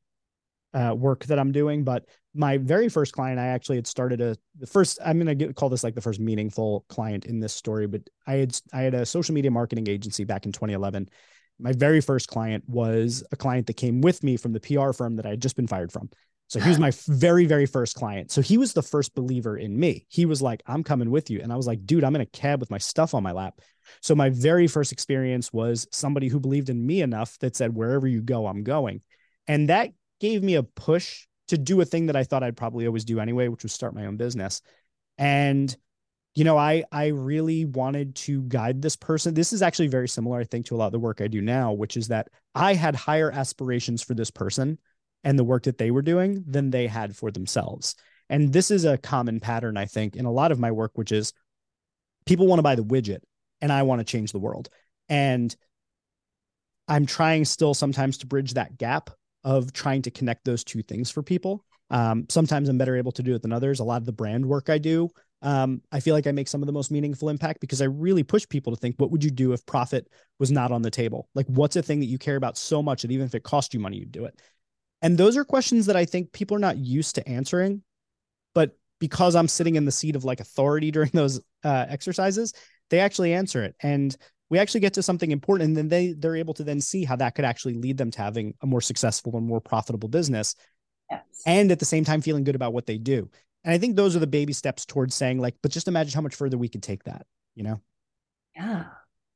uh, 0.73 0.93
work 0.95 1.25
that 1.25 1.39
I'm 1.39 1.51
doing. 1.51 1.83
But 1.83 2.05
my 2.35 2.57
very 2.57 2.89
first 2.89 3.13
client, 3.13 3.39
I 3.39 3.47
actually 3.47 3.77
had 3.77 3.87
started 3.87 4.21
a 4.21 4.35
the 4.59 4.67
first. 4.67 4.99
I'm 5.03 5.17
gonna 5.17 5.35
get, 5.35 5.55
call 5.55 5.69
this 5.69 5.83
like 5.83 5.95
the 5.95 6.01
first 6.01 6.19
meaningful 6.19 6.85
client 6.89 7.25
in 7.25 7.39
this 7.39 7.53
story. 7.53 7.87
But 7.87 8.01
I 8.27 8.33
had 8.33 8.59
I 8.73 8.81
had 8.81 8.93
a 8.93 9.05
social 9.05 9.33
media 9.33 9.49
marketing 9.49 9.89
agency 9.89 10.23
back 10.25 10.45
in 10.45 10.51
2011. 10.51 11.09
My 11.57 11.73
very 11.73 12.01
first 12.01 12.27
client 12.27 12.63
was 12.67 13.23
a 13.31 13.35
client 13.35 13.67
that 13.67 13.73
came 13.73 14.01
with 14.01 14.23
me 14.23 14.37
from 14.37 14.53
the 14.53 14.59
PR 14.59 14.91
firm 14.93 15.15
that 15.15 15.25
I 15.25 15.29
had 15.29 15.41
just 15.41 15.55
been 15.55 15.67
fired 15.67 15.91
from. 15.91 16.09
So 16.49 16.59
he 16.59 16.69
was 16.69 16.79
my 16.79 16.91
very, 17.05 17.45
very 17.45 17.67
first 17.67 17.95
client. 17.95 18.31
So 18.31 18.41
he 18.41 18.57
was 18.57 18.73
the 18.73 18.81
first 18.81 19.13
believer 19.13 19.55
in 19.55 19.79
me. 19.79 20.07
He 20.09 20.25
was 20.25 20.41
like, 20.41 20.63
I'm 20.65 20.83
coming 20.83 21.11
with 21.11 21.29
you. 21.29 21.41
And 21.41 21.53
I 21.53 21.55
was 21.55 21.67
like, 21.67 21.85
dude, 21.85 22.03
I'm 22.03 22.15
in 22.15 22.21
a 22.21 22.25
cab 22.25 22.59
with 22.59 22.71
my 22.71 22.79
stuff 22.79 23.13
on 23.13 23.21
my 23.21 23.33
lap. 23.33 23.61
So 24.01 24.15
my 24.15 24.29
very 24.29 24.67
first 24.67 24.91
experience 24.91 25.51
was 25.53 25.87
somebody 25.91 26.27
who 26.27 26.39
believed 26.39 26.69
in 26.69 26.85
me 26.85 27.01
enough 27.01 27.37
that 27.39 27.55
said, 27.55 27.75
wherever 27.75 28.07
you 28.07 28.21
go, 28.21 28.47
I'm 28.47 28.63
going. 28.63 29.01
And 29.47 29.69
that 29.69 29.91
gave 30.19 30.43
me 30.43 30.55
a 30.55 30.63
push 30.63 31.25
to 31.49 31.57
do 31.57 31.81
a 31.81 31.85
thing 31.85 32.07
that 32.07 32.15
I 32.15 32.23
thought 32.23 32.43
I'd 32.43 32.57
probably 32.57 32.85
always 32.85 33.05
do 33.05 33.19
anyway, 33.19 33.47
which 33.47 33.63
was 33.63 33.73
start 33.73 33.95
my 33.95 34.05
own 34.05 34.17
business. 34.17 34.61
And 35.17 35.75
you 36.35 36.43
know, 36.43 36.57
I 36.57 36.83
I 36.91 37.07
really 37.07 37.65
wanted 37.65 38.15
to 38.15 38.43
guide 38.43 38.81
this 38.81 38.95
person. 38.95 39.33
This 39.33 39.51
is 39.51 39.61
actually 39.61 39.87
very 39.87 40.07
similar, 40.07 40.39
I 40.39 40.43
think, 40.43 40.67
to 40.67 40.75
a 40.75 40.77
lot 40.77 40.85
of 40.85 40.91
the 40.91 40.99
work 40.99 41.21
I 41.21 41.27
do 41.27 41.41
now, 41.41 41.73
which 41.73 41.97
is 41.97 42.07
that 42.09 42.29
I 42.53 42.75
had 42.75 42.95
higher 42.95 43.31
aspirations 43.31 44.01
for 44.01 44.13
this 44.13 44.31
person 44.31 44.77
and 45.23 45.37
the 45.37 45.43
work 45.43 45.63
that 45.63 45.77
they 45.77 45.91
were 45.91 46.01
doing 46.01 46.43
than 46.47 46.69
they 46.69 46.87
had 46.87 47.15
for 47.15 47.31
themselves. 47.31 47.95
And 48.29 48.53
this 48.53 48.69
is 48.69 48.85
a 48.85 48.97
common 48.97 49.39
pattern, 49.39 49.75
I 49.75 49.85
think, 49.85 50.15
in 50.15 50.25
a 50.25 50.31
lot 50.31 50.51
of 50.51 50.59
my 50.59 50.71
work, 50.71 50.91
which 50.93 51.11
is 51.11 51.33
people 52.25 52.47
want 52.47 52.59
to 52.59 52.63
buy 52.63 52.75
the 52.75 52.83
widget 52.83 53.21
and 53.61 53.71
I 53.71 53.83
want 53.83 53.99
to 53.99 54.05
change 54.05 54.31
the 54.31 54.39
world. 54.39 54.69
And 55.07 55.55
I'm 56.87 57.05
trying 57.05 57.45
still 57.45 57.73
sometimes 57.73 58.17
to 58.19 58.27
bridge 58.27 58.53
that 58.53 58.77
gap 58.77 59.09
of 59.43 59.73
trying 59.73 60.01
to 60.03 60.11
connect 60.11 60.45
those 60.45 60.63
two 60.63 60.81
things 60.81 61.09
for 61.09 61.23
people. 61.23 61.63
Um, 61.89 62.25
sometimes 62.29 62.69
I'm 62.69 62.77
better 62.77 62.95
able 62.95 63.11
to 63.13 63.23
do 63.23 63.35
it 63.35 63.41
than 63.41 63.53
others. 63.53 63.79
A 63.79 63.83
lot 63.83 64.01
of 64.01 64.05
the 64.05 64.11
brand 64.11 64.45
work 64.45 64.69
I 64.69 64.77
do, 64.77 65.09
um, 65.41 65.81
I 65.91 65.99
feel 65.99 66.13
like 66.13 66.27
I 66.27 66.31
make 66.31 66.47
some 66.47 66.61
of 66.61 66.67
the 66.67 66.73
most 66.73 66.91
meaningful 66.91 67.29
impact 67.29 67.61
because 67.61 67.81
I 67.81 67.85
really 67.85 68.23
push 68.23 68.47
people 68.47 68.73
to 68.73 68.79
think, 68.79 68.95
what 68.97 69.11
would 69.11 69.23
you 69.23 69.31
do 69.31 69.53
if 69.53 69.65
profit 69.65 70.07
was 70.37 70.51
not 70.51 70.71
on 70.71 70.81
the 70.81 70.91
table? 70.91 71.29
Like, 71.33 71.45
what's 71.47 71.75
a 71.75 71.81
thing 71.81 71.99
that 72.01 72.07
you 72.07 72.17
care 72.17 72.35
about 72.35 72.57
so 72.57 72.83
much 72.83 73.03
that 73.03 73.11
even 73.11 73.25
if 73.25 73.35
it 73.35 73.43
cost 73.43 73.73
you 73.73 73.79
money, 73.79 73.97
you'd 73.97 74.11
do 74.11 74.25
it? 74.25 74.39
And 75.01 75.17
those 75.17 75.37
are 75.37 75.45
questions 75.45 75.85
that 75.85 75.95
I 75.95 76.03
think 76.03 76.33
people 76.33 76.57
are 76.57 76.61
not 76.61 76.77
used 76.77 77.15
to 77.15 77.27
answering. 77.27 77.83
But 78.53 78.77
because 78.99 79.35
I'm 79.35 79.47
sitting 79.47 79.75
in 79.75 79.85
the 79.85 79.91
seat 79.91 80.17
of 80.17 80.25
like 80.25 80.41
authority 80.41 80.91
during 80.91 81.11
those 81.13 81.39
uh, 81.63 81.85
exercises, 81.87 82.53
they 82.89 82.99
actually 82.99 83.33
answer 83.33 83.63
it. 83.63 83.75
And 83.81 84.15
we 84.49 84.59
actually 84.59 84.79
get 84.81 84.93
to 84.95 85.03
something 85.03 85.31
important. 85.31 85.67
And 85.67 85.77
then 85.77 85.87
they, 85.87 86.13
they're 86.13 86.35
able 86.35 86.53
to 86.55 86.63
then 86.63 86.81
see 86.81 87.03
how 87.03 87.15
that 87.17 87.35
could 87.35 87.45
actually 87.45 87.75
lead 87.75 87.97
them 87.97 88.11
to 88.11 88.21
having 88.21 88.55
a 88.61 88.65
more 88.65 88.81
successful 88.81 89.37
and 89.37 89.45
more 89.45 89.61
profitable 89.61 90.09
business. 90.09 90.55
Yes. 91.09 91.23
And 91.45 91.71
at 91.71 91.79
the 91.79 91.85
same 91.85 92.03
time, 92.03 92.21
feeling 92.21 92.43
good 92.43 92.55
about 92.55 92.73
what 92.73 92.85
they 92.85 92.97
do. 92.97 93.29
And 93.63 93.73
I 93.73 93.77
think 93.77 93.95
those 93.95 94.15
are 94.15 94.19
the 94.19 94.27
baby 94.27 94.53
steps 94.53 94.85
towards 94.85 95.15
saying, 95.15 95.39
like, 95.39 95.55
but 95.61 95.71
just 95.71 95.87
imagine 95.87 96.13
how 96.13 96.21
much 96.21 96.35
further 96.35 96.57
we 96.57 96.69
could 96.69 96.83
take 96.83 97.03
that, 97.03 97.25
you 97.55 97.63
know? 97.63 97.81
Yeah. 98.55 98.85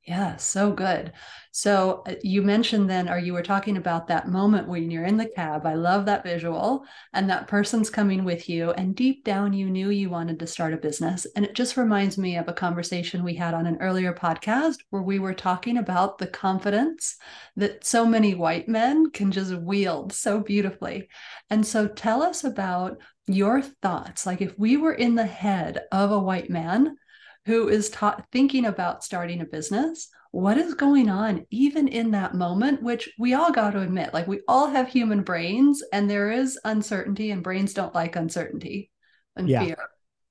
Yeah, 0.05 0.35
so 0.35 0.73
good. 0.73 1.13
So 1.51 2.03
uh, 2.05 2.15
you 2.23 2.41
mentioned 2.41 2.89
then, 2.89 3.07
or 3.07 3.17
you 3.17 3.31
were 3.31 3.41
talking 3.41 3.77
about 3.77 4.07
that 4.07 4.27
moment 4.27 4.67
when 4.67 4.91
you're 4.91 5.05
in 5.05 5.15
the 5.15 5.29
cab. 5.33 5.65
I 5.65 5.75
love 5.75 6.05
that 6.07 6.25
visual, 6.25 6.83
and 7.13 7.29
that 7.29 7.47
person's 7.47 7.89
coming 7.89 8.25
with 8.25 8.49
you, 8.49 8.71
and 8.71 8.97
deep 8.97 9.23
down 9.23 9.53
you 9.53 9.69
knew 9.69 9.91
you 9.91 10.09
wanted 10.09 10.39
to 10.39 10.47
start 10.47 10.73
a 10.73 10.77
business. 10.77 11.25
And 11.37 11.45
it 11.45 11.55
just 11.55 11.77
reminds 11.77 12.17
me 12.17 12.35
of 12.35 12.49
a 12.49 12.53
conversation 12.53 13.23
we 13.23 13.35
had 13.35 13.53
on 13.53 13.65
an 13.65 13.77
earlier 13.79 14.13
podcast 14.13 14.75
where 14.89 15.03
we 15.03 15.19
were 15.19 15.33
talking 15.33 15.77
about 15.77 16.17
the 16.17 16.27
confidence 16.27 17.15
that 17.55 17.85
so 17.85 18.05
many 18.05 18.35
white 18.35 18.67
men 18.67 19.09
can 19.11 19.31
just 19.31 19.55
wield 19.55 20.11
so 20.11 20.41
beautifully. 20.41 21.07
And 21.49 21.65
so 21.65 21.87
tell 21.87 22.21
us 22.21 22.43
about 22.43 22.97
your 23.27 23.61
thoughts. 23.61 24.25
Like 24.25 24.41
if 24.41 24.59
we 24.59 24.75
were 24.75 24.93
in 24.93 25.15
the 25.15 25.25
head 25.25 25.79
of 25.93 26.11
a 26.11 26.19
white 26.19 26.49
man, 26.49 26.97
who 27.45 27.67
is 27.67 27.89
ta- 27.89 28.23
thinking 28.31 28.65
about 28.65 29.03
starting 29.03 29.41
a 29.41 29.45
business 29.45 30.09
what 30.33 30.57
is 30.57 30.73
going 30.73 31.09
on 31.09 31.45
even 31.51 31.87
in 31.87 32.09
that 32.09 32.33
moment 32.33 32.81
which 32.81 33.07
we 33.19 33.35
all 33.35 33.51
got 33.51 33.69
to 33.71 33.81
admit 33.81 34.11
like 34.15 34.27
we 34.27 34.41
all 34.47 34.67
have 34.67 34.87
human 34.87 35.21
brains 35.21 35.83
and 35.93 36.09
there 36.09 36.31
is 36.31 36.59
uncertainty 36.65 37.29
and 37.29 37.43
brains 37.43 37.71
don't 37.71 37.93
like 37.93 38.15
uncertainty 38.15 38.89
and 39.35 39.47
yeah. 39.47 39.63
fear. 39.63 39.77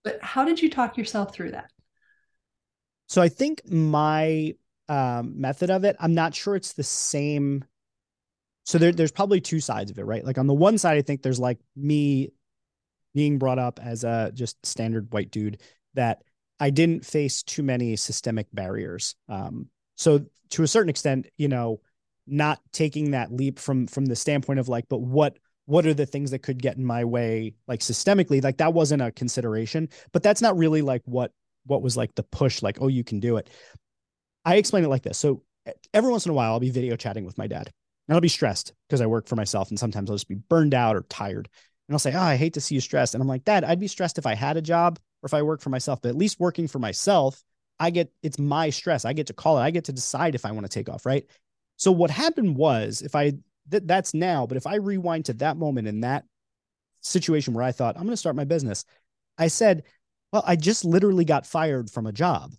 But 0.03 0.19
how 0.20 0.44
did 0.44 0.61
you 0.61 0.69
talk 0.69 0.97
yourself 0.99 1.32
through 1.32 1.53
that? 1.53 1.70
So 3.06 3.23
i 3.23 3.29
think 3.29 3.62
my 3.70 4.55
um, 4.88 5.41
method 5.41 5.70
of 5.70 5.85
it 5.85 5.94
i'm 6.00 6.15
not 6.15 6.35
sure 6.35 6.56
it's 6.56 6.73
the 6.73 6.82
same. 6.82 7.65
So 8.65 8.79
there, 8.79 8.93
there's 8.93 9.13
probably 9.13 9.41
two 9.41 9.60
sides 9.60 9.91
of 9.93 9.98
it 9.98 10.05
right? 10.05 10.25
Like 10.25 10.39
on 10.39 10.48
the 10.48 10.55
one 10.55 10.79
side 10.79 10.98
i 10.98 11.03
think 11.03 11.22
there's 11.22 11.39
like 11.39 11.60
me 11.77 12.32
being 13.15 13.39
brought 13.39 13.60
up 13.60 13.79
as 13.81 14.03
a 14.03 14.32
just 14.34 14.65
standard 14.67 15.13
white 15.13 15.31
dude 15.31 15.60
that 15.94 16.22
I 16.62 16.70
didn't 16.70 17.04
face 17.04 17.42
too 17.42 17.64
many 17.64 17.96
systemic 17.96 18.46
barriers. 18.52 19.16
Um, 19.28 19.66
so 19.96 20.24
to 20.50 20.62
a 20.62 20.69
certain 20.69 20.90
extent, 20.90 21.26
you 21.36 21.48
know, 21.48 21.81
not 22.28 22.60
taking 22.70 23.10
that 23.10 23.32
leap 23.32 23.58
from 23.58 23.88
from 23.88 24.06
the 24.06 24.14
standpoint 24.14 24.60
of 24.60 24.69
like, 24.69 24.84
but 24.88 25.00
what 25.00 25.36
what 25.66 25.86
are 25.86 25.94
the 25.94 26.06
things 26.06 26.31
that 26.31 26.38
could 26.38 26.62
get 26.62 26.76
in 26.76 26.84
my 26.84 27.04
way, 27.04 27.54
like 27.66 27.81
systemically, 27.81 28.40
like 28.44 28.58
that 28.58 28.74
wasn't 28.74 29.02
a 29.02 29.10
consideration. 29.10 29.88
But 30.12 30.22
that's 30.22 30.40
not 30.40 30.56
really 30.56 30.82
like 30.82 31.02
what 31.04 31.32
what 31.66 31.82
was 31.82 31.96
like 31.96 32.14
the 32.14 32.22
push, 32.22 32.62
like, 32.62 32.78
oh, 32.81 32.86
you 32.86 33.02
can 33.02 33.19
do 33.19 33.38
it. 33.38 33.50
I 34.44 34.54
explain 34.54 34.84
it 34.84 34.88
like 34.88 35.02
this. 35.02 35.19
So 35.19 35.42
every 35.92 36.12
once 36.12 36.26
in 36.26 36.31
a 36.31 36.34
while, 36.34 36.52
I'll 36.52 36.60
be 36.60 36.70
video 36.70 36.94
chatting 36.94 37.24
with 37.24 37.38
my 37.38 37.48
dad, 37.48 37.72
and 38.06 38.14
I'll 38.14 38.20
be 38.20 38.28
stressed 38.28 38.72
because 38.88 39.00
I 39.00 39.06
work 39.06 39.26
for 39.26 39.34
myself, 39.34 39.70
and 39.70 39.81
sometimes 39.81 40.08
I'll 40.08 40.16
just 40.16 40.28
be 40.28 40.36
burned 40.36 40.74
out 40.74 40.94
or 40.94 41.02
tired. 41.08 41.48
And 41.88 41.94
I'll 41.96 41.98
say, 41.98 42.14
Oh, 42.14 42.20
I 42.20 42.36
hate 42.36 42.54
to 42.54 42.60
see 42.60 42.76
you 42.76 42.81
stressed. 42.81 43.16
And 43.16 43.20
I'm 43.20 43.26
like, 43.26 43.42
Dad, 43.42 43.64
I'd 43.64 43.81
be 43.81 43.88
stressed 43.88 44.19
if 44.19 44.26
I 44.26 44.36
had 44.36 44.56
a 44.56 44.62
job 44.62 45.00
or 45.22 45.26
if 45.26 45.34
I 45.34 45.43
work 45.43 45.60
for 45.60 45.70
myself, 45.70 46.00
but 46.02 46.08
at 46.08 46.17
least 46.17 46.41
working 46.41 46.69
for 46.69 46.79
myself, 46.79 47.43
I 47.79 47.91
get 47.91 48.12
it's 48.22 48.38
my 48.38 48.70
stress. 48.70 49.05
I 49.05 49.12
get 49.12 49.29
to 49.29 49.32
call 49.32 49.58
it. 49.58 49.62
I 49.62 49.70
get 49.70 49.84
to 49.84 49.93
decide 49.93 50.34
if 50.34 50.44
I 50.44 50.52
want 50.52 50.64
to 50.64 50.70
take 50.70 50.88
off, 50.88 51.06
right? 51.06 51.24
So 51.76 51.91
what 51.91 52.10
happened 52.10 52.56
was 52.56 53.02
if 53.02 53.14
I 53.14 53.32
th- 53.70 53.84
that's 53.86 54.14
now, 54.14 54.46
but 54.46 54.56
if 54.56 54.67
I 54.67 54.76
rewind 54.76 55.26
to 55.26 55.32
that 55.34 55.56
moment 55.56 55.88
in 55.88 56.00
that 56.00 56.24
situation 57.00 57.55
where 57.55 57.64
I 57.64 57.72
thought 57.72 57.96
I'm 57.96 58.02
going 58.02 58.12
to 58.12 58.17
start 58.17 58.36
my 58.36 58.44
business, 58.44 58.84
I 59.38 59.48
said, 59.48 59.84
well, 60.32 60.44
I 60.46 60.56
just 60.56 60.84
literally 60.84 61.24
got 61.24 61.46
fired 61.46 61.91
from 61.91 62.06
a 62.06 62.12
job. 62.12 62.55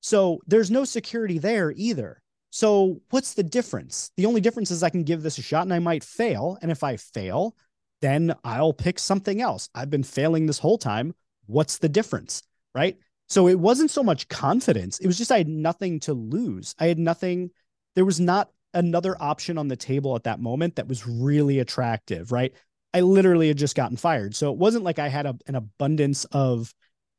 So 0.00 0.40
there's 0.46 0.70
no 0.70 0.84
security 0.84 1.38
there 1.38 1.72
either. 1.76 2.22
So 2.50 3.00
what's 3.10 3.34
the 3.34 3.42
difference? 3.42 4.10
The 4.16 4.26
only 4.26 4.40
difference 4.40 4.70
is 4.70 4.82
I 4.82 4.90
can 4.90 5.04
give 5.04 5.22
this 5.22 5.38
a 5.38 5.42
shot 5.42 5.62
and 5.62 5.72
I 5.72 5.78
might 5.78 6.04
fail. 6.04 6.58
And 6.60 6.70
if 6.70 6.82
I 6.82 6.96
fail, 6.96 7.54
then 8.00 8.34
I'll 8.44 8.72
pick 8.74 8.98
something 8.98 9.40
else. 9.40 9.68
I've 9.74 9.90
been 9.90 10.02
failing 10.02 10.46
this 10.46 10.58
whole 10.58 10.78
time. 10.78 11.14
What's 11.46 11.78
the 11.78 11.88
difference? 11.88 12.42
Right. 12.74 12.96
So 13.28 13.48
it 13.48 13.58
wasn't 13.58 13.90
so 13.90 14.02
much 14.02 14.28
confidence. 14.28 14.98
It 14.98 15.06
was 15.06 15.18
just 15.18 15.32
I 15.32 15.38
had 15.38 15.48
nothing 15.48 16.00
to 16.00 16.14
lose. 16.14 16.74
I 16.78 16.86
had 16.86 16.98
nothing. 16.98 17.50
There 17.94 18.04
was 18.04 18.20
not 18.20 18.50
another 18.74 19.16
option 19.20 19.58
on 19.58 19.68
the 19.68 19.76
table 19.76 20.16
at 20.16 20.24
that 20.24 20.40
moment 20.40 20.76
that 20.76 20.88
was 20.88 21.06
really 21.06 21.58
attractive. 21.58 22.32
Right. 22.32 22.52
I 22.94 23.00
literally 23.00 23.48
had 23.48 23.56
just 23.56 23.76
gotten 23.76 23.96
fired. 23.96 24.34
So 24.34 24.52
it 24.52 24.58
wasn't 24.58 24.84
like 24.84 24.98
I 24.98 25.08
had 25.08 25.26
a, 25.26 25.36
an 25.46 25.54
abundance 25.54 26.24
of 26.26 26.72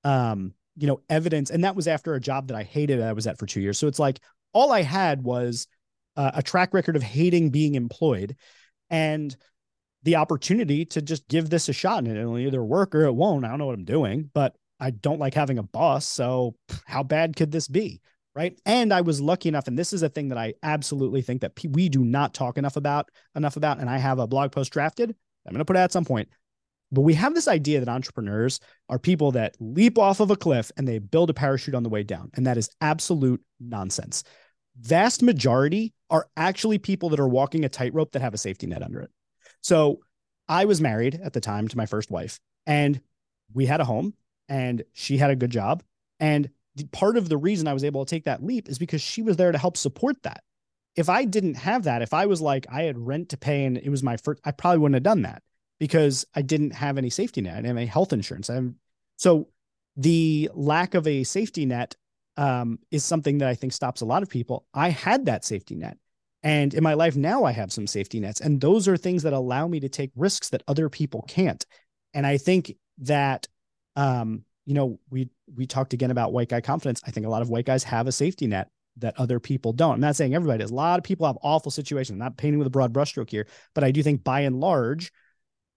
um, 0.03 0.53
you 0.75 0.88
know, 0.88 1.01
evidence. 1.10 1.50
And 1.50 1.63
that 1.63 1.75
was 1.75 1.88
after 1.88 2.13
a 2.13 2.20
job 2.20 2.48
that 2.48 2.58
I 2.58 2.63
hated. 2.63 3.01
I 3.01 3.13
was 3.13 3.27
at 3.27 3.38
for 3.38 3.46
two 3.46 3.62
years. 3.62 3.77
So 3.77 3.88
it's 3.88 4.00
like 4.00 4.20
all 4.53 4.72
I 4.72 4.82
had 4.82 5.24
was 5.24 5.68
uh, 6.15 6.32
a 6.36 6.44
track 6.44 6.74
record 6.74 6.96
of 6.96 7.03
hating 7.03 7.50
being 7.50 7.75
employed 7.75 8.36
and 8.89 9.36
the 10.03 10.17
opportunity 10.17 10.86
to 10.86 11.01
just 11.01 11.27
give 11.27 11.50
this 11.50 11.69
a 11.69 11.74
shot 11.74 12.00
and 12.00 12.17
it'll 12.17 12.38
either 12.38 12.63
work 12.63 12.93
or 12.93 13.05
it 13.05 13.13
won't. 13.13 13.45
I 13.45 13.50
don't 13.50 13.60
know 13.60 13.65
what 13.65 13.75
I'm 13.75 13.86
doing, 13.86 14.29
but 14.33 14.55
I 14.79 14.91
don't 14.91 15.19
like 15.19 15.33
having 15.33 15.57
a 15.57 15.63
boss. 15.63 16.05
So 16.05 16.55
how 16.86 17.03
bad 17.03 17.36
could 17.36 17.51
this 17.51 17.67
be? 17.67 18.01
Right. 18.36 18.60
And 18.65 18.91
I 18.91 19.01
was 19.01 19.22
lucky 19.22 19.48
enough, 19.48 19.67
and 19.67 19.77
this 19.77 19.93
is 19.93 20.01
a 20.01 20.10
thing 20.10 20.29
that 20.29 20.39
I 20.39 20.55
absolutely 20.63 21.22
think 21.22 21.41
that 21.41 21.53
we 21.69 21.88
do 21.88 22.03
not 22.03 22.33
talk 22.33 22.57
enough 22.57 22.77
about 22.77 23.10
enough 23.36 23.57
about. 23.57 23.79
And 23.79 23.88
I 23.88 24.00
have 24.00 24.17
a 24.17 24.25
blog 24.25 24.51
post 24.51 24.74
drafted. 24.74 25.15
I'm 25.45 25.51
going 25.51 25.60
to 25.60 25.65
put 25.65 25.75
it 25.75 25.81
at 25.81 25.91
some 25.91 26.03
point. 26.03 26.29
But 26.91 27.01
we 27.01 27.13
have 27.13 27.36
this 27.36 27.48
idea 27.48 27.79
that 27.79 27.89
entrepreneurs 27.89 28.60
are 28.89 28.98
people 28.98 29.31
that 29.33 29.55
leap 29.60 30.00
off 30.00 30.19
of 30.19 30.31
a 30.31 30.36
cliff 30.36 30.72
and 30.77 30.88
they 30.88 31.00
build 31.00 31.29
a 31.29 31.33
parachute 31.33 31.75
on 31.75 31.83
the 31.83 31.89
way 31.89 32.03
down. 32.03 32.31
And 32.33 32.45
that 32.48 32.57
is 32.57 32.69
absolute 32.81 33.41
nonsense. 33.60 34.24
Vast 34.79 35.22
majority 35.22 35.93
are 36.10 36.27
actually 36.36 36.79
people 36.79 37.10
that 37.10 37.19
are 37.19 37.27
walking 37.27 37.65
a 37.65 37.69
tightrope 37.69 38.12
that 38.13 38.22
have 38.22 38.33
a 38.33 38.38
safety 38.38 38.67
net 38.67 38.83
under 38.83 39.01
it. 39.01 39.12
So 39.63 40.01
I 40.48 40.65
was 40.65 40.82
married 40.82 41.20
at 41.24 41.34
the 41.34 41.41
time 41.41 41.67
to 41.70 41.77
my 41.77 41.86
first 41.86 42.12
wife, 42.12 42.39
and 42.67 43.01
we 43.53 43.65
had 43.65 43.82
a 43.82 43.86
home 43.86 44.13
and 44.50 44.84
she 44.93 45.17
had 45.17 45.32
a 45.32 45.36
good 45.36 45.50
job. 45.50 45.84
And 46.20 46.50
the, 46.75 46.86
part 46.86 47.17
of 47.17 47.29
the 47.29 47.38
reason 47.38 47.67
I 47.67 47.74
was 47.74 47.84
able 47.84 48.05
to 48.05 48.10
take 48.10 48.25
that 48.25 48.43
leap 48.43 48.70
is 48.70 48.77
because 48.77 49.01
she 49.01 49.22
was 49.22 49.38
there 49.38 49.51
to 49.51 49.58
help 49.58 49.77
support 49.77 50.22
that. 50.24 50.43
If 50.96 51.10
I 51.10 51.25
didn't 51.25 51.55
have 51.55 51.84
that, 51.84 52.01
if 52.01 52.13
I 52.13 52.25
was 52.25 52.41
like, 52.41 52.67
I 52.70 52.84
had 52.84 53.00
rent 53.00 53.29
to 53.29 53.38
pay 53.38 53.65
and 53.65 53.77
it 53.77 53.89
was 53.89 54.03
my 54.03 54.17
first, 54.17 54.41
I 54.43 54.51
probably 54.51 54.79
wouldn't 54.79 54.96
have 54.96 55.03
done 55.03 55.24
that 55.24 55.41
because 55.79 56.25
I 56.36 56.41
didn't 56.41 56.72
have 56.72 56.98
any 56.98 57.10
safety 57.10 57.41
net. 57.41 57.53
I 57.53 57.55
didn't 57.58 57.67
have 57.67 57.77
any 57.77 57.86
health 57.88 58.13
insurance. 58.13 58.50
I'm, 58.50 58.75
so 59.17 59.48
the 59.96 60.50
lack 60.53 60.93
of 60.93 61.08
a 61.08 61.24
safety 61.24 61.65
net 61.65 61.96
um, 62.38 62.79
is 62.91 63.03
something 63.03 63.39
that 63.39 63.50
I 63.50 63.55
think 63.55 63.74
stops 63.74 64.01
a 64.01 64.05
lot 64.05 64.24
of 64.24 64.29
people. 64.29 64.65
I 64.74 64.89
had 64.89 65.25
that 65.25 65.46
safety 65.46 65.75
net. 65.75 65.98
And 66.43 66.73
in 66.73 66.83
my 66.83 66.93
life 66.93 67.15
now, 67.15 67.45
I 67.45 67.53
have 67.53 67.71
some 67.71 67.88
safety 67.88 68.19
nets. 68.19 68.41
And 68.41 68.59
those 68.59 68.88
are 68.88 68.97
things 68.97 69.23
that 69.23 69.33
allow 69.33 69.67
me 69.67 69.79
to 69.79 69.89
take 69.89 70.12
risks 70.15 70.50
that 70.50 70.63
other 70.67 70.89
people 70.89 71.23
can't. 71.27 71.65
And 72.13 72.27
I 72.27 72.38
think 72.38 72.75
that 73.00 73.47
um, 73.95 74.43
you 74.65 74.73
know, 74.73 75.00
we 75.09 75.29
we 75.55 75.67
talked 75.67 75.93
again 75.93 76.12
about 76.12 76.33
white 76.33 76.50
guy 76.50 76.62
confidence. 76.62 77.01
I 77.05 77.12
think 77.12 77.25
a 77.25 77.29
lot 77.29 77.41
of 77.41 77.50
white 77.50 77.65
guys 77.65 77.83
have 77.83 78.07
a 78.07 78.12
safety 78.12 78.47
net 78.47 78.69
that 78.97 79.19
other 79.19 79.39
people 79.39 79.73
don't. 79.73 79.95
I'm 79.95 80.00
not 80.00 80.15
saying 80.15 80.35
everybody 80.35 80.59
does. 80.59 80.71
A 80.71 80.75
lot 80.75 81.00
of 81.00 81.03
people 81.03 81.25
have 81.25 81.38
awful 81.41 81.71
situations. 81.71 82.15
I'm 82.15 82.19
not 82.19 82.38
painting 82.38 82.59
with 82.59 82.67
a 82.67 82.71
broad 82.71 82.93
brushstroke 82.93 83.29
here, 83.29 83.47
but 83.73 83.83
I 83.83 83.91
do 83.91 84.03
think 84.03 84.23
by 84.23 84.41
and 84.41 84.59
large, 84.59 85.12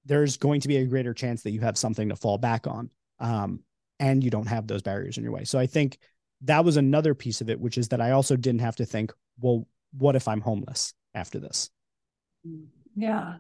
there's 0.04 0.36
going 0.36 0.60
to 0.60 0.68
be 0.68 0.76
a 0.76 0.86
greater 0.86 1.14
chance 1.14 1.42
that 1.42 1.50
you 1.50 1.60
have 1.60 1.78
something 1.78 2.10
to 2.10 2.16
fall 2.16 2.38
back 2.38 2.66
on. 2.66 2.90
Um, 3.18 3.60
and 3.98 4.22
you 4.22 4.30
don't 4.30 4.46
have 4.46 4.66
those 4.66 4.82
barriers 4.82 5.16
in 5.16 5.24
your 5.24 5.32
way. 5.32 5.44
So 5.44 5.58
I 5.58 5.66
think 5.66 5.98
that 6.42 6.64
was 6.64 6.76
another 6.76 7.14
piece 7.14 7.40
of 7.40 7.48
it, 7.48 7.58
which 7.58 7.78
is 7.78 7.88
that 7.88 8.02
I 8.02 8.10
also 8.10 8.36
didn't 8.36 8.60
have 8.60 8.76
to 8.76 8.84
think, 8.84 9.12
well, 9.40 9.66
what 9.96 10.16
if 10.16 10.28
I'm 10.28 10.40
homeless 10.40 10.94
after 11.14 11.38
this? 11.38 11.70
Yeah. 12.94 13.36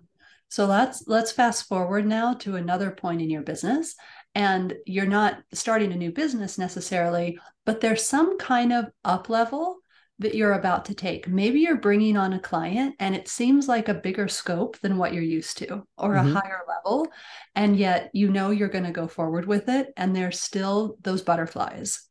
So 0.48 0.66
let's 0.66 1.04
let's 1.06 1.32
fast 1.32 1.66
forward 1.66 2.06
now 2.06 2.34
to 2.34 2.56
another 2.56 2.90
point 2.90 3.20
in 3.20 3.30
your 3.30 3.42
business 3.42 3.94
and 4.34 4.74
you're 4.86 5.06
not 5.06 5.38
starting 5.52 5.92
a 5.92 5.96
new 5.96 6.12
business 6.12 6.58
necessarily, 6.58 7.38
but 7.64 7.80
there's 7.80 8.04
some 8.04 8.38
kind 8.38 8.72
of 8.72 8.86
up 9.04 9.28
level 9.28 9.78
that 10.18 10.34
you're 10.34 10.52
about 10.52 10.86
to 10.86 10.94
take. 10.94 11.28
Maybe 11.28 11.60
you're 11.60 11.76
bringing 11.76 12.16
on 12.16 12.32
a 12.32 12.38
client 12.38 12.94
and 13.00 13.14
it 13.14 13.28
seems 13.28 13.68
like 13.68 13.88
a 13.88 13.94
bigger 13.94 14.28
scope 14.28 14.78
than 14.80 14.96
what 14.96 15.12
you're 15.12 15.22
used 15.22 15.58
to 15.58 15.86
or 15.98 16.14
mm-hmm. 16.14 16.36
a 16.36 16.40
higher 16.40 16.60
level. 16.68 17.08
And 17.54 17.76
yet 17.76 18.10
you 18.14 18.30
know 18.30 18.50
you're 18.50 18.68
going 18.68 18.84
to 18.84 18.92
go 18.92 19.08
forward 19.08 19.46
with 19.46 19.68
it. 19.68 19.92
And 19.96 20.14
there's 20.14 20.40
still 20.40 20.96
those 21.02 21.22
butterflies, 21.22 22.02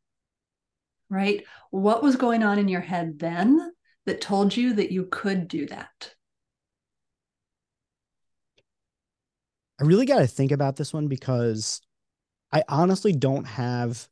right? 1.10 1.44
What 1.70 2.02
was 2.02 2.16
going 2.16 2.44
on 2.44 2.58
in 2.58 2.68
your 2.68 2.80
head 2.80 3.18
then 3.18 3.72
that 4.06 4.20
told 4.20 4.56
you 4.56 4.72
that 4.74 4.92
you 4.92 5.04
could 5.04 5.48
do 5.48 5.66
that? 5.66 6.14
I 9.80 9.84
really 9.84 10.06
got 10.06 10.18
to 10.18 10.26
think 10.26 10.52
about 10.52 10.76
this 10.76 10.92
one 10.92 11.08
because 11.08 11.82
I 12.52 12.64
honestly 12.68 13.12
don't 13.12 13.44
have 13.44 14.08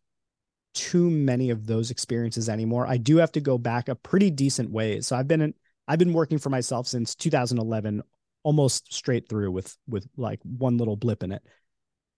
too 0.74 1.08
many 1.08 1.50
of 1.50 1.66
those 1.66 1.90
experiences 1.90 2.48
anymore. 2.48 2.86
I 2.86 2.96
do 2.96 3.16
have 3.18 3.32
to 3.32 3.40
go 3.40 3.56
back 3.56 3.88
a 3.88 3.94
pretty 3.94 4.30
decent 4.30 4.70
ways. 4.70 5.06
So 5.06 5.16
I've 5.16 5.28
been 5.28 5.40
in, 5.40 5.54
I've 5.88 5.98
been 5.98 6.12
working 6.12 6.38
for 6.38 6.50
myself 6.50 6.86
since 6.86 7.14
2011 7.14 8.02
almost 8.42 8.92
straight 8.92 9.28
through 9.28 9.50
with 9.50 9.74
with 9.88 10.06
like 10.16 10.40
one 10.42 10.76
little 10.76 10.96
blip 10.96 11.22
in 11.22 11.32
it. 11.32 11.42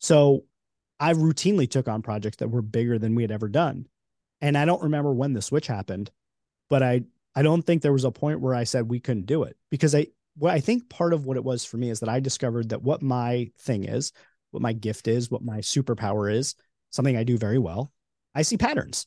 So 0.00 0.44
I 0.98 1.12
routinely 1.12 1.70
took 1.70 1.88
on 1.88 2.02
projects 2.02 2.38
that 2.38 2.48
were 2.48 2.62
bigger 2.62 2.98
than 2.98 3.14
we 3.14 3.22
had 3.22 3.30
ever 3.30 3.48
done. 3.48 3.86
And 4.40 4.56
I 4.56 4.64
don't 4.64 4.82
remember 4.82 5.12
when 5.12 5.34
the 5.34 5.42
switch 5.42 5.66
happened, 5.66 6.10
but 6.68 6.82
I 6.82 7.02
I 7.36 7.42
don't 7.42 7.62
think 7.62 7.82
there 7.82 7.92
was 7.92 8.04
a 8.04 8.10
point 8.10 8.40
where 8.40 8.54
I 8.54 8.64
said 8.64 8.88
we 8.88 8.98
couldn't 8.98 9.26
do 9.26 9.44
it 9.44 9.56
because 9.70 9.94
I 9.94 10.08
what 10.36 10.52
I 10.52 10.60
think 10.60 10.88
part 10.88 11.12
of 11.12 11.24
what 11.24 11.36
it 11.36 11.44
was 11.44 11.64
for 11.64 11.76
me 11.76 11.90
is 11.90 12.00
that 12.00 12.08
I 12.08 12.18
discovered 12.18 12.70
that 12.70 12.82
what 12.82 13.02
my 13.02 13.50
thing 13.58 13.84
is 13.84 14.12
what 14.56 14.62
my 14.62 14.72
gift 14.72 15.06
is, 15.06 15.30
what 15.30 15.42
my 15.42 15.58
superpower 15.58 16.32
is, 16.32 16.54
something 16.88 17.16
I 17.16 17.24
do 17.24 17.36
very 17.36 17.58
well, 17.58 17.92
I 18.34 18.40
see 18.40 18.56
patterns 18.56 19.06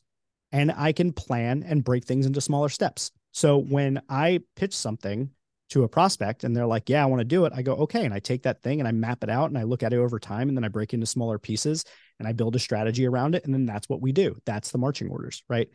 and 0.52 0.72
I 0.76 0.92
can 0.92 1.12
plan 1.12 1.64
and 1.66 1.82
break 1.82 2.04
things 2.04 2.24
into 2.24 2.40
smaller 2.40 2.68
steps. 2.68 3.10
So 3.32 3.58
when 3.58 4.00
I 4.08 4.40
pitch 4.54 4.76
something 4.76 5.30
to 5.70 5.84
a 5.84 5.88
prospect 5.88 6.44
and 6.44 6.54
they're 6.54 6.66
like, 6.66 6.88
yeah, 6.88 7.02
I 7.02 7.06
want 7.06 7.20
to 7.20 7.24
do 7.24 7.44
it, 7.44 7.52
I 7.54 7.62
go, 7.62 7.74
okay. 7.76 8.04
And 8.04 8.14
I 8.14 8.20
take 8.20 8.42
that 8.42 8.62
thing 8.62 8.80
and 8.80 8.88
I 8.88 8.92
map 8.92 9.24
it 9.24 9.30
out 9.30 9.50
and 9.50 9.58
I 9.58 9.62
look 9.62 9.82
at 9.82 9.92
it 9.92 9.98
over 9.98 10.20
time 10.20 10.48
and 10.48 10.56
then 10.56 10.64
I 10.64 10.68
break 10.68 10.94
into 10.94 11.06
smaller 11.06 11.38
pieces 11.38 11.84
and 12.18 12.26
I 12.26 12.32
build 12.32 12.56
a 12.56 12.60
strategy 12.60 13.06
around 13.06 13.34
it. 13.34 13.44
And 13.44 13.54
then 13.54 13.66
that's 13.66 13.88
what 13.88 14.00
we 14.00 14.12
do. 14.12 14.36
That's 14.44 14.70
the 14.70 14.78
marching 14.78 15.08
orders, 15.08 15.42
right? 15.48 15.68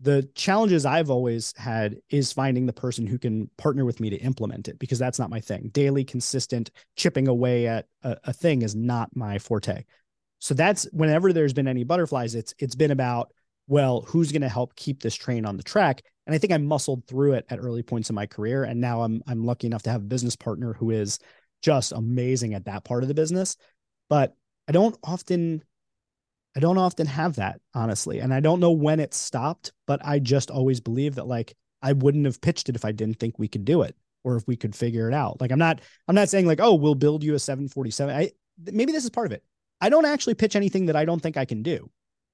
The 0.00 0.28
challenges 0.34 0.84
I've 0.84 1.10
always 1.10 1.54
had 1.56 1.96
is 2.10 2.32
finding 2.32 2.66
the 2.66 2.72
person 2.72 3.06
who 3.06 3.18
can 3.18 3.48
partner 3.56 3.84
with 3.84 4.00
me 4.00 4.10
to 4.10 4.16
implement 4.16 4.68
it 4.68 4.78
because 4.78 4.98
that's 4.98 5.18
not 5.18 5.30
my 5.30 5.40
thing. 5.40 5.70
Daily, 5.72 6.04
consistent 6.04 6.70
chipping 6.96 7.28
away 7.28 7.66
at 7.66 7.86
a, 8.02 8.16
a 8.24 8.32
thing 8.32 8.62
is 8.62 8.74
not 8.74 9.14
my 9.14 9.38
forte. 9.38 9.84
So 10.40 10.52
that's 10.52 10.84
whenever 10.92 11.32
there's 11.32 11.52
been 11.52 11.68
any 11.68 11.84
butterflies, 11.84 12.34
it's 12.34 12.54
it's 12.58 12.74
been 12.74 12.90
about 12.90 13.32
well, 13.66 14.02
who's 14.02 14.30
going 14.30 14.42
to 14.42 14.48
help 14.48 14.76
keep 14.76 15.02
this 15.02 15.14
train 15.14 15.46
on 15.46 15.56
the 15.56 15.62
track? 15.62 16.02
And 16.26 16.34
I 16.34 16.38
think 16.38 16.52
I 16.52 16.58
muscled 16.58 17.06
through 17.06 17.32
it 17.32 17.46
at 17.48 17.58
early 17.58 17.82
points 17.82 18.10
in 18.10 18.14
my 18.14 18.26
career, 18.26 18.64
and 18.64 18.80
now 18.80 19.02
I'm 19.02 19.22
I'm 19.26 19.44
lucky 19.44 19.66
enough 19.66 19.82
to 19.84 19.90
have 19.90 20.02
a 20.02 20.06
business 20.06 20.36
partner 20.36 20.72
who 20.74 20.90
is 20.90 21.18
just 21.62 21.92
amazing 21.92 22.54
at 22.54 22.66
that 22.66 22.84
part 22.84 23.02
of 23.02 23.08
the 23.08 23.14
business. 23.14 23.56
But 24.10 24.34
I 24.68 24.72
don't 24.72 24.96
often 25.02 25.62
I 26.56 26.60
don't 26.60 26.78
often 26.78 27.06
have 27.06 27.36
that, 27.36 27.60
honestly. 27.74 28.20
And 28.20 28.32
I 28.32 28.40
don't 28.40 28.60
know 28.60 28.70
when 28.70 29.00
it 29.00 29.12
stopped, 29.12 29.72
but 29.86 30.00
I 30.04 30.18
just 30.20 30.50
always 30.50 30.80
believe 30.80 31.16
that 31.16 31.26
like 31.26 31.54
I 31.82 31.92
wouldn't 31.92 32.26
have 32.26 32.40
pitched 32.40 32.68
it 32.68 32.76
if 32.76 32.84
I 32.84 32.92
didn't 32.92 33.18
think 33.18 33.38
we 33.38 33.48
could 33.48 33.64
do 33.64 33.82
it 33.82 33.96
or 34.22 34.36
if 34.36 34.46
we 34.46 34.56
could 34.56 34.74
figure 34.74 35.08
it 35.08 35.14
out. 35.14 35.40
Like 35.40 35.50
I'm 35.50 35.58
not 35.58 35.80
I'm 36.08 36.14
not 36.14 36.28
saying 36.28 36.46
like, 36.46 36.60
"Oh, 36.60 36.74
we'll 36.74 36.94
build 36.94 37.24
you 37.24 37.34
a 37.34 37.38
747." 37.38 38.14
I 38.14 38.30
maybe 38.72 38.92
this 38.92 39.04
is 39.04 39.10
part 39.10 39.26
of 39.26 39.32
it. 39.32 39.42
I 39.80 39.88
don't 39.90 40.06
actually 40.06 40.34
pitch 40.34 40.56
anything 40.56 40.86
that 40.86 40.96
I 40.96 41.04
don't 41.04 41.20
think 41.20 41.36
I 41.36 41.44
can 41.44 41.62
do. 41.62 41.90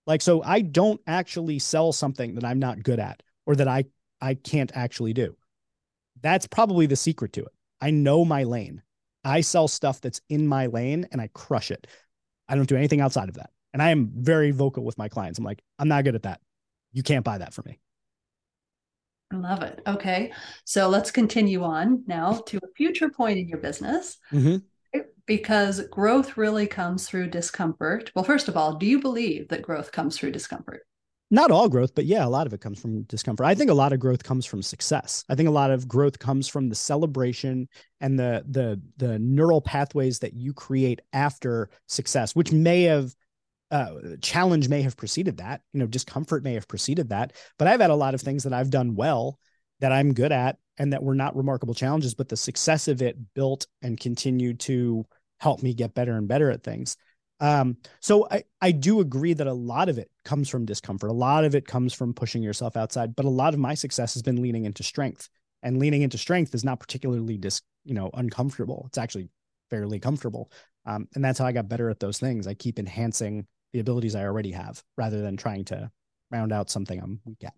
Like 0.07 0.23
so 0.23 0.43
I 0.43 0.61
don't 0.61 1.01
actually 1.07 1.59
sell 1.59 1.93
something 1.93 2.35
that 2.35 2.45
I'm 2.45 2.59
not 2.59 2.83
good 2.83 3.01
at 3.01 3.23
or 3.47 3.57
that 3.57 3.69
I 3.69 3.85
I 4.21 4.35
can't 4.35 4.71
actually 4.75 5.15
do. 5.15 5.37
That's 6.21 6.47
probably 6.47 6.87
the 6.87 6.97
secret 6.97 7.33
to 7.35 7.43
it. 7.43 7.53
I 7.81 7.91
know 7.91 8.25
my 8.25 8.45
lane. 8.45 8.83
I 9.25 9.41
sell 9.41 9.69
stuff 9.69 10.01
that's 10.01 10.21
in 10.29 10.47
my 10.47 10.67
lane 10.67 11.09
and 11.13 11.21
I 11.21 11.29
crush 11.33 11.71
it. 11.71 11.87
I 12.49 12.55
don't 12.55 12.69
do 12.69 12.77
anything 12.77 13.01
outside 13.01 13.29
of 13.29 13.37
that. 13.37 13.51
And 13.73 13.83
I 13.83 13.91
am 13.91 14.11
very 14.15 14.51
vocal 14.51 14.85
with 14.85 14.99
my 14.99 15.09
clients. 15.09 15.39
I'm 15.39 15.45
like, 15.45 15.63
I'm 15.79 15.89
not 15.89 16.05
good 16.05 16.15
at 16.15 16.25
that. 16.25 16.41
You 16.93 17.03
can't 17.03 17.25
buy 17.25 17.39
that 17.39 17.55
for 17.55 17.63
me. 17.63 17.79
I 19.33 19.37
love 19.37 19.63
it. 19.63 19.81
Okay. 19.87 20.33
So 20.65 20.89
let's 20.89 21.11
continue 21.11 21.63
on 21.63 22.03
now 22.07 22.43
to 22.47 22.59
a 22.59 22.75
future 22.77 23.11
point 23.11 23.39
in 23.39 23.49
your 23.49 23.59
business. 23.59 24.19
Mm-hmm. 24.33 24.57
Because 25.27 25.87
growth 25.89 26.37
really 26.37 26.67
comes 26.67 27.09
through 27.09 27.29
discomfort. 27.29 28.11
Well, 28.17 28.25
first 28.25 28.49
of 28.49 28.57
all, 28.57 28.75
do 28.75 28.87
you 28.87 29.01
believe 29.01 29.49
that 29.49 29.63
growth 29.63 29.93
comes 29.93 30.19
through 30.19 30.33
discomfort? 30.33 30.83
not 31.31 31.51
all 31.51 31.69
growth, 31.69 31.95
but 31.95 32.07
yeah, 32.07 32.27
a 32.27 32.29
lot 32.29 32.47
of 32.47 32.53
it 32.53 32.61
comes 32.61 32.81
from 32.81 33.03
discomfort. 33.03 33.47
I 33.47 33.55
think 33.55 33.71
a 33.71 33.75
lot 33.75 33.93
of 33.93 34.01
growth 34.01 34.25
comes 34.25 34.45
from 34.45 34.63
success. 34.63 35.25
I 35.29 35.37
think 35.37 35.49
a 35.49 35.53
lot 35.53 35.71
of 35.71 35.87
growth 35.87 36.19
comes 36.19 36.49
from 36.49 36.69
the 36.69 36.75
celebration 36.75 37.69
and 38.01 38.19
the 38.19 38.45
the 38.49 38.81
the 38.97 39.19
neural 39.19 39.61
pathways 39.61 40.19
that 40.21 40.35
you 40.35 40.53
create 40.53 41.01
after 41.13 41.71
success, 41.87 42.35
which 42.35 42.51
may 42.51 42.83
have 42.83 43.15
uh, 43.71 43.95
challenge 44.21 44.69
may 44.69 44.83
have 44.83 44.97
preceded 44.97 45.39
that. 45.39 45.63
You 45.73 45.81
know, 45.81 45.87
discomfort 45.87 46.43
may 46.43 46.55
have 46.55 46.69
preceded 46.69 47.11
that. 47.11 47.33
But 47.59 47.69
I've 47.69 47.81
had 47.81 47.91
a 47.91 47.95
lot 47.95 48.15
of 48.15 48.21
things 48.21 48.45
that 48.45 48.53
I've 48.53 48.71
done 48.71 48.95
well 48.95 49.39
that 49.81 49.93
I'm 49.93 50.13
good 50.13 50.33
at 50.33 50.59
and 50.79 50.93
that 50.93 51.03
were 51.03 51.15
not 51.15 51.37
remarkable 51.37 51.75
challenges, 51.75 52.15
but 52.15 52.29
the 52.29 52.37
success 52.37 52.89
of 52.89 53.03
it 53.03 53.17
built 53.35 53.67
and 53.83 53.99
continued 53.99 54.61
to 54.61 55.07
help 55.39 55.63
me 55.63 55.75
get 55.75 55.95
better 55.95 56.17
and 56.17 56.29
better 56.29 56.51
at 56.51 56.63
things. 56.63 56.97
Um, 57.41 57.79
so 58.01 58.29
I, 58.31 58.45
I 58.61 58.73
do 58.73 59.01
agree 59.01 59.33
that 59.33 59.47
a 59.47 59.53
lot 59.53 59.89
of 59.89 59.99
it 59.99 60.11
comes 60.25 60.49
from 60.49 60.67
discomfort. 60.67 61.11
A 61.11 61.15
lot 61.15 61.45
of 61.45 61.55
it 61.55 61.67
comes 61.67 61.95
from 61.95 62.13
pushing 62.13 62.43
yourself 62.43 62.77
outside, 62.77 63.17
but 63.17 63.25
a 63.25 63.31
lot 63.31 63.55
of 63.55 63.61
my 63.61 63.75
success 63.75 64.13
has 64.15 64.23
been 64.23 64.43
leaning 64.43 64.67
into 64.67 64.83
strength 64.83 65.29
and 65.63 65.79
leaning 65.79 66.03
into 66.03 66.19
strength 66.19 66.55
is 66.55 66.65
not 66.65 66.81
particularly 66.81 67.39
dis, 67.39 67.63
you 67.85 67.95
know, 67.95 68.11
uncomfortable. 68.15 68.85
It's 68.89 68.99
actually 68.99 69.29
fairly 69.71 69.99
comfortable. 69.99 70.51
Um, 70.85 71.09
and 71.15 71.25
that's 71.25 71.39
how 71.39 71.47
I 71.47 71.53
got 71.53 71.69
better 71.69 71.91
at 71.91 72.01
those 72.01 72.19
things. 72.19 72.47
I 72.47 72.55
keep 72.55 72.79
enhancing 72.79 73.47
the 73.73 73.81
abilities 73.81 74.15
I 74.15 74.25
already 74.25 74.53
have 74.53 74.83
rather 74.97 75.21
than 75.23 75.37
trying 75.37 75.65
to 75.67 75.91
round 76.31 76.53
out 76.53 76.71
something 76.71 77.01
I'm 77.01 77.21
weak 77.25 77.45
at. 77.45 77.55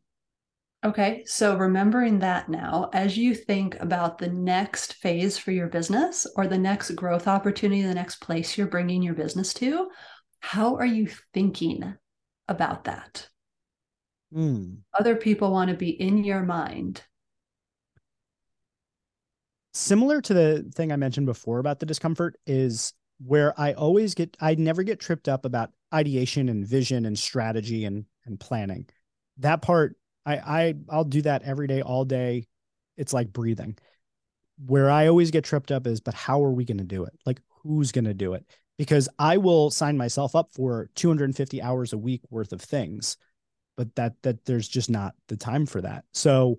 Okay, 0.85 1.23
so 1.27 1.57
remembering 1.57 2.19
that 2.19 2.49
now, 2.49 2.91
as 2.93 3.17
you 3.17 3.37
think 3.37 3.77
about 3.81 4.19
the 4.19 4.29
next 4.29 4.95
phase 4.95 5.39
for 5.39 5.53
your 5.53 5.69
business 5.69 6.27
or 6.35 6.49
the 6.49 6.59
next 6.59 6.91
growth 6.97 7.29
opportunity, 7.29 7.83
the 7.83 7.95
next 7.95 8.17
place 8.17 8.59
you're 8.59 8.67
bringing 8.67 9.01
your 9.01 9.15
business 9.15 9.55
to, 9.55 9.89
how 10.41 10.75
are 10.75 10.87
you 10.87 11.09
thinking 11.33 11.95
about 12.49 12.85
that? 12.85 13.29
Mm. 14.35 14.79
Other 14.99 15.15
people 15.15 15.53
want 15.53 15.71
to 15.71 15.77
be 15.77 15.91
in 15.91 16.25
your 16.25 16.43
mind. 16.43 17.03
Similar 19.73 20.21
to 20.23 20.35
the 20.35 20.71
thing 20.75 20.91
I 20.91 20.97
mentioned 20.97 21.27
before 21.27 21.61
about 21.61 21.79
the 21.79 21.87
discomfort 21.87 22.37
is 22.45 22.93
where 23.25 23.59
I 23.61 23.73
always 23.75 24.15
get, 24.15 24.37
I 24.41 24.55
never 24.55 24.83
get 24.83 25.01
tripped 25.01 25.29
up 25.29 25.45
about 25.45 25.71
ideation 25.95 26.49
and 26.49 26.67
vision 26.67 27.07
and 27.07 27.19
strategy 27.19 27.85
and 27.85 28.05
and 28.25 28.39
planning. 28.39 28.87
That 29.39 29.63
part 29.63 29.97
I 30.25 30.37
I 30.37 30.75
I'll 30.89 31.05
do 31.05 31.23
that 31.23 31.43
every 31.43 31.67
day, 31.67 31.83
all 31.83 32.05
day. 32.05 32.47
It's 32.97 33.13
like 33.13 33.33
breathing. 33.33 33.77
Where 34.65 34.91
I 34.91 35.09
always 35.09 35.31
get 35.31 35.45
tripped 35.45 35.73
up 35.73 35.87
is, 35.87 36.01
but 36.01 36.15
how 36.15 36.45
are 36.45 36.53
we 36.53 36.65
going 36.65 36.79
to 36.79 36.85
do 36.85 37.05
it? 37.05 37.13
Like, 37.27 37.41
who's 37.63 37.91
going 37.91 38.05
to 38.05 38.15
do 38.15 38.35
it? 38.35 38.45
Because 38.79 39.09
I 39.19 39.39
will 39.39 39.71
sign 39.71 39.97
myself 39.97 40.37
up 40.37 40.51
for 40.55 40.89
250 40.95 41.63
hours 41.63 41.93
a 41.93 41.99
week 41.99 42.23
worth 42.31 42.53
of 42.53 42.61
things, 42.61 43.17
but 43.77 43.95
that 43.97 44.15
that 44.23 44.45
there's 44.45 44.69
just 44.69 44.91
not 44.91 45.15
the 45.29 45.37
time 45.37 45.67
for 45.67 45.81
that. 45.81 46.05
So, 46.13 46.59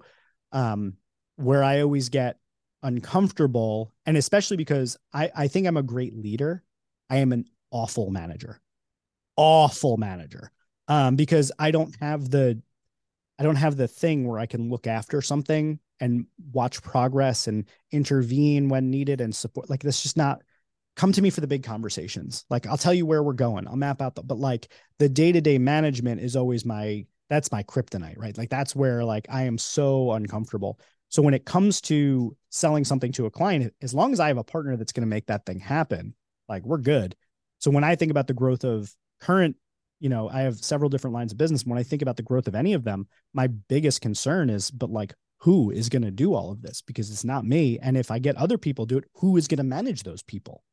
um, 0.52 0.96
where 1.38 1.64
I 1.64 1.82
always 1.82 2.10
get 2.10 2.38
uncomfortable, 2.84 3.94
and 4.06 4.18
especially 4.18 4.58
because 4.58 4.98
I 5.14 5.32
I 5.36 5.48
think 5.48 5.68
I'm 5.68 5.78
a 5.78 5.84
great 5.84 6.16
leader, 6.16 6.64
I 7.10 7.18
am 7.18 7.32
an 7.32 7.46
awful 7.72 8.12
manager, 8.12 8.62
awful 9.36 9.98
manager, 9.98 10.52
um, 10.88 11.16
because 11.16 11.52
I 11.58 11.72
don't 11.72 11.96
have 12.00 12.30
the 12.30 12.62
I 13.40 13.44
don't 13.44 13.56
have 13.56 13.78
the 13.78 13.88
thing 13.88 14.28
where 14.28 14.40
I 14.40 14.46
can 14.46 14.70
look 14.70 14.88
after 14.88 15.22
something 15.22 15.80
and 16.00 16.26
watch 16.52 16.82
progress 16.82 17.48
and 17.48 17.66
intervene 17.92 18.70
when 18.70 18.92
needed 18.92 19.22
and 19.22 19.36
support. 19.36 19.70
Like 19.70 19.82
that's 19.82 20.04
just 20.04 20.18
not 20.18 20.42
come 20.96 21.12
to 21.12 21.22
me 21.22 21.30
for 21.30 21.42
the 21.42 21.48
big 21.48 21.64
conversations. 21.64 22.46
Like 22.50 22.68
I'll 22.68 22.78
tell 22.78 22.94
you 22.94 23.06
where 23.06 23.24
we're 23.24 23.34
going. 23.34 23.68
I'll 23.68 23.76
map 23.76 24.02
out 24.02 24.16
the 24.16 24.24
but 24.24 24.38
like 24.38 24.68
the 25.00 25.10
day-to-day 25.10 25.58
management 25.58 26.22
is 26.22 26.36
always 26.36 26.66
my 26.66 27.06
that's 27.30 27.52
my 27.52 27.64
kryptonite, 27.64 28.18
right? 28.18 28.38
Like 28.38 28.50
that's 28.50 28.76
where 28.76 29.04
like 29.04 29.26
I 29.30 29.44
am 29.44 29.58
so 29.58 30.12
uncomfortable. 30.12 30.80
So 31.14 31.22
when 31.22 31.36
it 31.36 31.46
comes 31.46 31.80
to 31.82 32.36
selling 32.50 32.84
something 32.84 33.12
to 33.12 33.28
a 33.28 33.30
client, 33.30 33.72
as 33.84 33.94
long 33.94 34.14
as 34.14 34.20
I 34.20 34.30
have 34.30 34.40
a 34.40 34.44
partner 34.44 34.76
that's 34.76 34.92
going 34.92 35.08
to 35.08 35.16
make 35.16 35.28
that 35.28 35.46
thing 35.46 35.60
happen, 35.60 36.16
like 36.50 36.66
we're 36.66 36.80
good. 36.80 37.16
So 37.60 37.70
when 37.70 37.84
I 37.84 37.96
think 37.96 38.10
about 38.10 38.26
the 38.26 38.34
growth 38.34 38.64
of 38.64 38.92
current 39.22 39.56
you 40.00 40.10
know, 40.10 40.28
I 40.28 40.42
have 40.42 40.58
several 40.58 40.90
different 40.90 41.14
lines 41.14 41.32
of 41.32 41.38
business. 41.38 41.66
When 41.66 41.78
I 41.78 41.84
think 41.84 42.02
about 42.02 42.18
the 42.18 42.24
growth 42.24 42.50
of 42.50 42.56
any 42.56 42.74
of 42.74 42.84
them, 42.84 43.08
my 43.32 43.46
biggest 43.48 44.02
concern 44.02 44.50
is, 44.50 44.72
but 44.72 44.90
like, 44.90 45.14
who 45.38 45.70
is 45.70 45.88
going 45.88 46.02
to 46.02 46.12
do 46.12 46.34
all 46.34 46.52
of 46.52 46.62
this? 46.62 46.82
Because 46.82 47.12
it's 47.12 47.24
not 47.24 47.46
me. 47.46 47.78
And 47.80 47.96
if 47.96 48.10
I 48.12 48.18
get 48.18 48.36
other 48.36 48.58
people 48.58 48.86
do 48.86 48.98
it, 48.98 49.06
who 49.18 49.38
is 49.38 49.48
going 49.48 49.60
to 49.60 49.64
manage 49.64 50.04
those 50.04 50.24
people? 50.24 50.64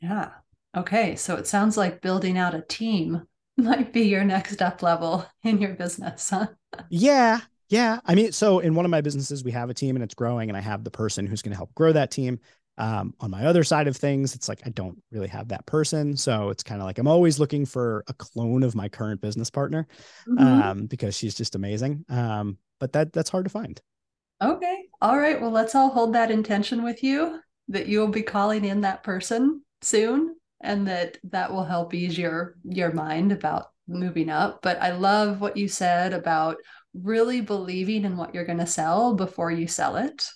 Yeah. 0.00 0.30
Okay. 0.76 1.14
So 1.14 1.36
it 1.36 1.46
sounds 1.46 1.76
like 1.76 2.00
building 2.00 2.36
out 2.38 2.54
a 2.54 2.62
team 2.62 3.28
might 3.56 3.92
be 3.92 4.08
your 4.08 4.24
next 4.24 4.62
up 4.62 4.82
level 4.82 5.26
in 5.44 5.60
your 5.60 5.74
business, 5.74 6.30
huh? 6.30 6.48
Yeah. 6.88 7.42
Yeah. 7.68 8.00
I 8.04 8.14
mean, 8.14 8.32
so 8.32 8.58
in 8.58 8.74
one 8.74 8.84
of 8.84 8.90
my 8.90 9.00
businesses, 9.00 9.44
we 9.44 9.52
have 9.52 9.70
a 9.70 9.74
team 9.74 9.96
and 9.96 10.02
it's 10.02 10.14
growing, 10.14 10.50
and 10.50 10.56
I 10.56 10.60
have 10.60 10.84
the 10.84 10.90
person 10.90 11.26
who's 11.26 11.42
going 11.42 11.52
to 11.52 11.56
help 11.56 11.74
grow 11.74 11.92
that 11.92 12.10
team. 12.10 12.38
Um, 12.76 13.14
on 13.20 13.30
my 13.30 13.46
other 13.46 13.62
side 13.62 13.86
of 13.86 13.96
things, 13.96 14.34
it's 14.34 14.48
like 14.48 14.60
I 14.66 14.70
don't 14.70 15.00
really 15.12 15.28
have 15.28 15.48
that 15.48 15.64
person. 15.64 16.16
So 16.16 16.48
it's 16.48 16.64
kind 16.64 16.80
of 16.80 16.86
like 16.86 16.98
I'm 16.98 17.06
always 17.06 17.38
looking 17.38 17.64
for 17.66 18.02
a 18.08 18.14
clone 18.14 18.64
of 18.64 18.74
my 18.74 18.88
current 18.88 19.20
business 19.20 19.48
partner 19.48 19.86
mm-hmm. 20.28 20.44
um, 20.44 20.86
because 20.86 21.16
she's 21.16 21.36
just 21.36 21.54
amazing. 21.54 22.04
Um, 22.08 22.58
but 22.80 22.92
that 22.92 23.12
that's 23.12 23.30
hard 23.30 23.44
to 23.44 23.50
find. 23.50 23.80
Okay. 24.42 24.84
All 25.00 25.16
right. 25.16 25.40
Well, 25.40 25.52
let's 25.52 25.74
all 25.74 25.90
hold 25.90 26.14
that 26.14 26.30
intention 26.32 26.82
with 26.82 27.04
you 27.04 27.40
that 27.68 27.86
you'll 27.86 28.08
be 28.08 28.22
calling 28.22 28.64
in 28.64 28.80
that 28.82 29.04
person 29.04 29.62
soon 29.80 30.34
and 30.60 30.88
that 30.88 31.18
that 31.24 31.52
will 31.52 31.64
help 31.64 31.94
ease 31.94 32.18
your 32.18 32.56
your 32.64 32.92
mind 32.92 33.32
about 33.32 33.70
moving 33.86 34.30
up. 34.30 34.60
But 34.62 34.80
I 34.82 34.92
love 34.92 35.40
what 35.40 35.56
you 35.56 35.68
said 35.68 36.12
about 36.12 36.56
really 36.94 37.40
believing 37.40 38.04
in 38.04 38.16
what 38.16 38.34
you're 38.34 38.44
going 38.44 38.58
to 38.58 38.66
sell 38.66 39.14
before 39.14 39.50
you 39.50 39.66
sell 39.66 39.96
it 39.96 40.28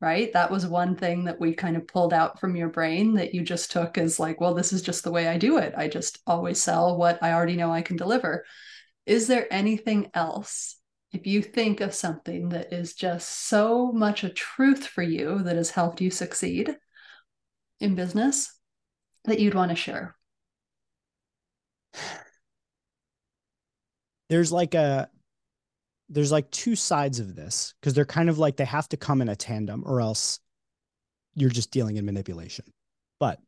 right? 0.00 0.32
That 0.32 0.50
was 0.50 0.66
one 0.66 0.96
thing 0.96 1.24
that 1.24 1.38
we 1.38 1.52
kind 1.52 1.76
of 1.76 1.86
pulled 1.86 2.14
out 2.14 2.40
from 2.40 2.56
your 2.56 2.68
brain 2.68 3.14
that 3.14 3.34
you 3.34 3.42
just 3.42 3.70
took 3.70 3.98
as 3.98 4.18
like, 4.18 4.40
well, 4.40 4.54
this 4.54 4.72
is 4.72 4.82
just 4.82 5.04
the 5.04 5.10
way 5.10 5.28
I 5.28 5.36
do 5.36 5.58
it. 5.58 5.74
I 5.76 5.88
just 5.88 6.20
always 6.26 6.60
sell 6.60 6.96
what 6.96 7.22
I 7.22 7.32
already 7.32 7.56
know 7.56 7.70
I 7.70 7.82
can 7.82 7.96
deliver. 7.96 8.44
Is 9.04 9.26
there 9.26 9.46
anything 9.52 10.10
else? 10.14 10.76
If 11.12 11.26
you 11.26 11.42
think 11.42 11.80
of 11.80 11.92
something 11.92 12.50
that 12.50 12.72
is 12.72 12.94
just 12.94 13.48
so 13.48 13.92
much 13.92 14.24
a 14.24 14.30
truth 14.30 14.86
for 14.86 15.02
you 15.02 15.40
that 15.42 15.56
has 15.56 15.70
helped 15.70 16.00
you 16.00 16.10
succeed 16.10 16.74
in 17.80 17.94
business 17.94 18.54
that 19.24 19.40
you'd 19.40 19.54
want 19.54 19.70
to 19.70 19.76
share? 19.76 20.16
There's 24.30 24.52
like 24.52 24.74
a 24.74 25.10
there's 26.10 26.32
like 26.32 26.50
two 26.50 26.76
sides 26.76 27.20
of 27.20 27.34
this 27.34 27.74
because 27.80 27.94
they're 27.94 28.04
kind 28.04 28.28
of 28.28 28.38
like 28.38 28.56
they 28.56 28.64
have 28.64 28.88
to 28.88 28.96
come 28.96 29.22
in 29.22 29.28
a 29.28 29.36
tandem 29.36 29.84
or 29.86 30.00
else 30.00 30.40
you're 31.34 31.50
just 31.50 31.70
dealing 31.70 31.96
in 31.96 32.04
manipulation. 32.04 32.64
But 33.18 33.38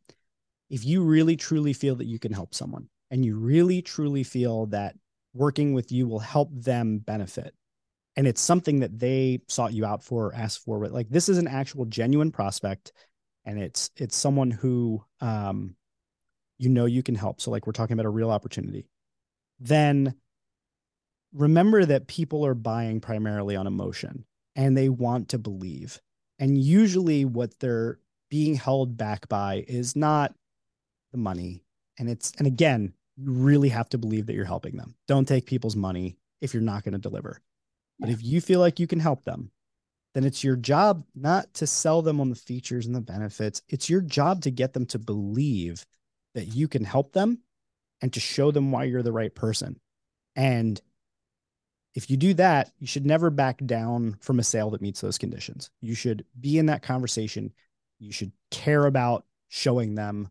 if 0.71 0.85
you 0.85 1.03
really 1.03 1.37
truly 1.37 1.73
feel 1.73 1.97
that 1.97 2.07
you 2.07 2.19
can 2.19 2.33
help 2.33 2.55
someone 2.55 2.89
and 3.11 3.25
you 3.25 3.37
really 3.37 3.83
truly 3.83 4.23
feel 4.23 4.67
that 4.67 4.97
working 5.35 5.75
with 5.75 5.93
you 5.93 6.07
will 6.07 6.21
help 6.21 6.49
them 6.53 6.99
benefit 6.99 7.55
and 8.17 8.27
it's 8.27 8.41
something 8.41 8.81
that 8.81 8.99
they 8.99 9.41
sought 9.49 9.73
you 9.73 9.85
out 9.85 10.03
for 10.03 10.27
or 10.27 10.35
asked 10.35 10.65
for 10.65 10.79
but 10.81 10.93
like 10.93 11.09
this 11.09 11.29
is 11.29 11.39
an 11.39 11.49
actual 11.49 11.85
genuine 11.85 12.31
prospect 12.31 12.93
and 13.45 13.59
it's 13.59 13.91
it's 13.97 14.17
someone 14.17 14.51
who 14.51 15.03
um 15.21 15.75
you 16.59 16.69
know 16.69 16.85
you 16.85 17.03
can 17.03 17.15
help 17.15 17.41
so 17.41 17.51
like 17.51 17.67
we're 17.67 17.73
talking 17.73 17.95
about 17.95 18.07
a 18.07 18.11
real 18.11 18.31
opportunity 18.31 18.87
then 19.61 20.15
remember 21.33 21.85
that 21.85 22.07
people 22.07 22.45
are 22.45 22.55
buying 22.55 23.01
primarily 23.01 23.57
on 23.57 23.67
emotion 23.67 24.25
and 24.57 24.77
they 24.77 24.89
want 24.89 25.31
to 25.31 25.39
believe. 25.39 26.01
And 26.39 26.59
usually 26.59 27.25
what 27.25 27.59
they're 27.61 27.99
being 28.31 28.55
held 28.55 28.97
back 28.97 29.29
by 29.29 29.65
is 29.69 29.97
not 29.97 30.35
the 31.13 31.19
money. 31.19 31.65
And 31.99 32.09
it's, 32.09 32.33
and 32.39 32.47
again, 32.47 32.95
you 33.17 33.31
really 33.31 33.69
have 33.69 33.89
to 33.91 33.99
believe 33.99 34.27
that 34.27 34.35
you're 34.35 34.45
helping 34.45 34.77
them. 34.77 34.95
Don't 35.07 35.29
take 35.29 35.47
people's 35.47 35.77
money 35.77 36.17
if 36.41 36.55
you're 36.55 36.63
not 36.63 36.85
going 36.85 36.93
to 36.93 36.99
deliver. 36.99 37.41
But 38.01 38.11
if 38.11 38.23
you 38.23 38.41
feel 38.41 38.61
like 38.61 38.81
you 38.81 38.87
can 38.87 39.01
help 39.01 39.25
them, 39.25 39.51
then 40.15 40.25
it's 40.25 40.43
your 40.43 40.57
job 40.57 41.05
not 41.15 41.53
to 41.55 41.67
sell 41.67 42.03
them 42.03 42.21
on 42.21 42.29
the 42.29 42.37
features 42.37 42.87
and 42.87 42.95
the 42.95 43.01
benefits. 43.01 43.63
It's 43.69 43.89
your 43.89 44.01
job 44.01 44.43
to 44.43 44.51
get 44.51 44.73
them 44.73 44.87
to 44.87 44.99
believe 44.99 45.87
that 46.35 46.55
you 46.55 46.69
can 46.69 46.85
help 46.85 47.13
them 47.13 47.39
and 48.01 48.13
to 48.13 48.21
show 48.21 48.51
them 48.51 48.73
why 48.73 48.85
you're 48.85 49.03
the 49.03 49.13
right 49.13 49.35
person. 49.35 49.79
And 50.35 50.81
if 51.95 52.11
you 52.11 52.17
do 52.17 52.35
that, 52.35 52.73
you 52.79 52.87
should 52.87 53.05
never 53.05 53.31
back 53.31 53.65
down 53.65 54.17
from 54.21 54.39
a 54.39 54.45
sale 54.45 54.71
that 54.71 54.83
meets 54.83 55.01
those 55.01 55.19
conditions. 55.19 55.71
You 55.81 55.95
should 55.95 56.25
be 56.41 56.59
in 56.59 56.67
that 56.67 56.83
conversation. 56.83 57.53
You 57.99 58.13
should 58.13 58.33
care 58.51 58.87
about 58.87 59.27
showing 59.49 59.95
them 59.95 60.31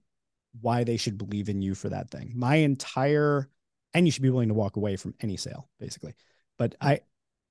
why 0.59 0.83
they 0.83 0.97
should 0.97 1.17
believe 1.17 1.49
in 1.49 1.61
you 1.61 1.75
for 1.75 1.89
that 1.89 2.09
thing. 2.09 2.31
My 2.35 2.55
entire, 2.55 3.49
and 3.93 4.05
you 4.05 4.11
should 4.11 4.23
be 4.23 4.29
willing 4.29 4.49
to 4.49 4.55
walk 4.55 4.75
away 4.75 4.95
from 4.95 5.13
any 5.21 5.37
sale, 5.37 5.69
basically. 5.79 6.15
But 6.57 6.75
I, 6.81 7.01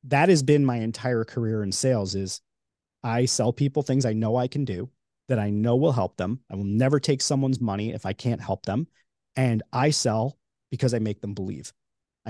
that 0.05 0.29
has 0.29 0.43
been 0.43 0.65
my 0.65 0.77
entire 0.77 1.25
career 1.25 1.63
in 1.63 1.73
sales 1.73 2.15
is 2.15 2.41
I 3.03 3.27
sell 3.27 3.53
people 3.53 3.83
things 3.83 4.05
I 4.05 4.13
know 4.13 4.37
I 4.37 4.49
can 4.49 4.65
do 4.65 4.91
that 5.29 5.39
I 5.39 5.51
know 5.51 5.77
will 5.77 5.93
help 5.93 6.17
them. 6.17 6.41
I 6.51 6.57
will 6.57 6.65
never 6.65 6.99
take 6.99 7.23
someone's 7.23 7.61
money 7.61 7.93
if 7.93 8.05
I 8.05 8.13
can't 8.13 8.41
help 8.41 8.67
them. 8.67 8.89
And 9.37 9.63
I 9.73 9.91
sell 9.91 10.37
because 10.71 10.93
I 10.93 10.99
make 10.99 11.21
them 11.21 11.35
believe. 11.35 11.73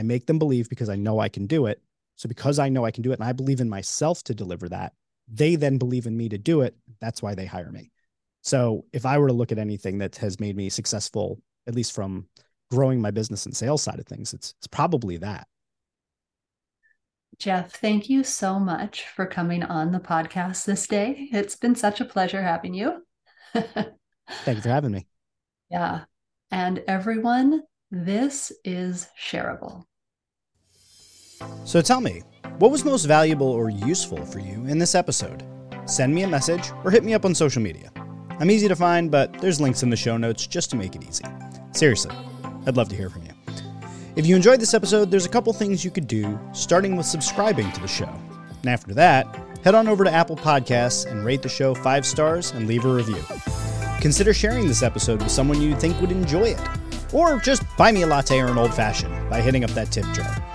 I 0.00 0.02
make 0.02 0.24
them 0.24 0.38
believe 0.38 0.70
because 0.70 0.88
I 0.88 0.96
know 0.96 1.20
I 1.20 1.28
can 1.28 1.46
do 1.46 1.66
it. 1.66 1.82
So 2.16 2.26
because 2.26 2.58
I 2.58 2.70
know 2.70 2.86
I 2.86 2.90
can 2.90 3.02
do 3.02 3.12
it 3.12 3.18
and 3.20 3.28
I 3.28 3.34
believe 3.34 3.60
in 3.60 3.68
myself 3.68 4.22
to 4.24 4.34
deliver 4.34 4.66
that, 4.70 4.94
they 5.28 5.56
then 5.56 5.76
believe 5.76 6.06
in 6.06 6.16
me 6.16 6.30
to 6.30 6.38
do 6.38 6.62
it. 6.62 6.74
That's 7.02 7.20
why 7.20 7.34
they 7.34 7.44
hire 7.44 7.70
me. 7.70 7.92
So 8.40 8.86
if 8.94 9.04
I 9.04 9.18
were 9.18 9.28
to 9.28 9.34
look 9.34 9.52
at 9.52 9.58
anything 9.58 9.98
that 9.98 10.16
has 10.16 10.40
made 10.40 10.56
me 10.56 10.70
successful, 10.70 11.38
at 11.66 11.74
least 11.74 11.92
from 11.92 12.26
growing 12.70 13.02
my 13.02 13.10
business 13.10 13.44
and 13.44 13.54
sales 13.54 13.82
side 13.82 13.98
of 14.00 14.06
things, 14.06 14.32
it's 14.32 14.54
it's 14.58 14.66
probably 14.66 15.18
that. 15.18 15.46
Jeff, 17.38 17.72
thank 17.76 18.08
you 18.08 18.24
so 18.24 18.58
much 18.58 19.06
for 19.08 19.26
coming 19.26 19.62
on 19.62 19.92
the 19.92 20.00
podcast 20.00 20.64
this 20.64 20.86
day. 20.86 21.28
It's 21.32 21.56
been 21.56 21.74
such 21.74 22.00
a 22.00 22.06
pleasure 22.06 22.42
having 22.42 22.72
you. 22.72 23.04
thank 23.54 24.56
you 24.56 24.62
for 24.62 24.68
having 24.70 24.92
me. 24.92 25.06
Yeah. 25.70 26.04
And 26.50 26.82
everyone, 26.88 27.62
this 27.90 28.52
is 28.64 29.08
shareable. 29.18 29.84
So 31.64 31.81
tell 31.81 32.00
me, 32.00 32.22
what 32.59 32.70
was 32.70 32.85
most 32.85 33.05
valuable 33.05 33.46
or 33.46 33.70
useful 33.70 34.24
for 34.26 34.38
you 34.38 34.66
in 34.66 34.79
this 34.79 34.94
episode? 34.94 35.44
Send 35.87 36.14
me 36.14 36.22
a 36.22 36.29
message 36.29 36.70
or 36.85 36.90
hit 36.90 37.05
me 37.05 37.14
up 37.14 37.24
on 37.24 37.35
social 37.35 37.62
media. 37.62 37.90
I'm 38.38 38.50
easy 38.50 38.68
to 38.68 38.76
find, 38.76 39.11
but 39.11 39.33
there's 39.40 39.61
links 39.61 39.83
in 39.83 39.90
the 39.90 39.96
show 39.96 40.16
notes 40.16 40.46
just 40.46 40.70
to 40.70 40.76
make 40.76 40.94
it 40.94 41.05
easy. 41.09 41.24
Seriously, 41.72 42.14
I'd 42.66 42.76
love 42.76 42.88
to 42.88 42.96
hear 42.96 43.11
from 43.11 43.24
you. 43.24 43.33
If 44.16 44.26
you 44.26 44.35
enjoyed 44.35 44.61
this 44.61 44.74
episode, 44.74 45.11
there's 45.11 45.26
a 45.26 45.31
couple 45.31 45.53
things 45.53 45.85
you 45.85 45.90
could 45.90 46.07
do, 46.07 46.38
starting 46.53 46.96
with 46.96 47.07
subscribing 47.07 47.70
to 47.72 47.81
the 47.81 47.88
show. 47.88 48.12
And 48.62 48.68
after 48.68 48.92
that, 48.94 49.26
head 49.62 49.74
on 49.74 49.88
over 49.88 50.05
to 50.05 50.11
Apple 50.11 50.37
Podcasts 50.37 51.11
and 51.11 51.24
rate 51.24 51.42
the 51.42 51.48
show 51.48 51.74
five 51.74 52.05
stars 52.05 52.50
and 52.50 52.66
leave 52.66 52.85
a 52.85 52.92
review. 52.92 53.22
Consider 54.00 54.35
sharing 54.35 54.66
this 54.66 54.83
episode 54.83 55.22
with 55.22 55.31
someone 55.31 55.61
you 55.61 55.76
think 55.76 56.00
would 56.00 56.11
enjoy 56.11 56.48
it. 56.48 56.61
Or 57.12 57.38
just 57.38 57.62
buy 57.76 57.92
me 57.92 58.03
a 58.03 58.07
latte 58.07 58.40
or 58.40 58.46
an 58.46 58.59
old 58.59 58.74
fashioned 58.74 59.31
by 59.31 59.40
hitting 59.40 59.64
up 59.64 59.70
that 59.70 59.90
tip 59.90 60.07
jar. 60.12 60.49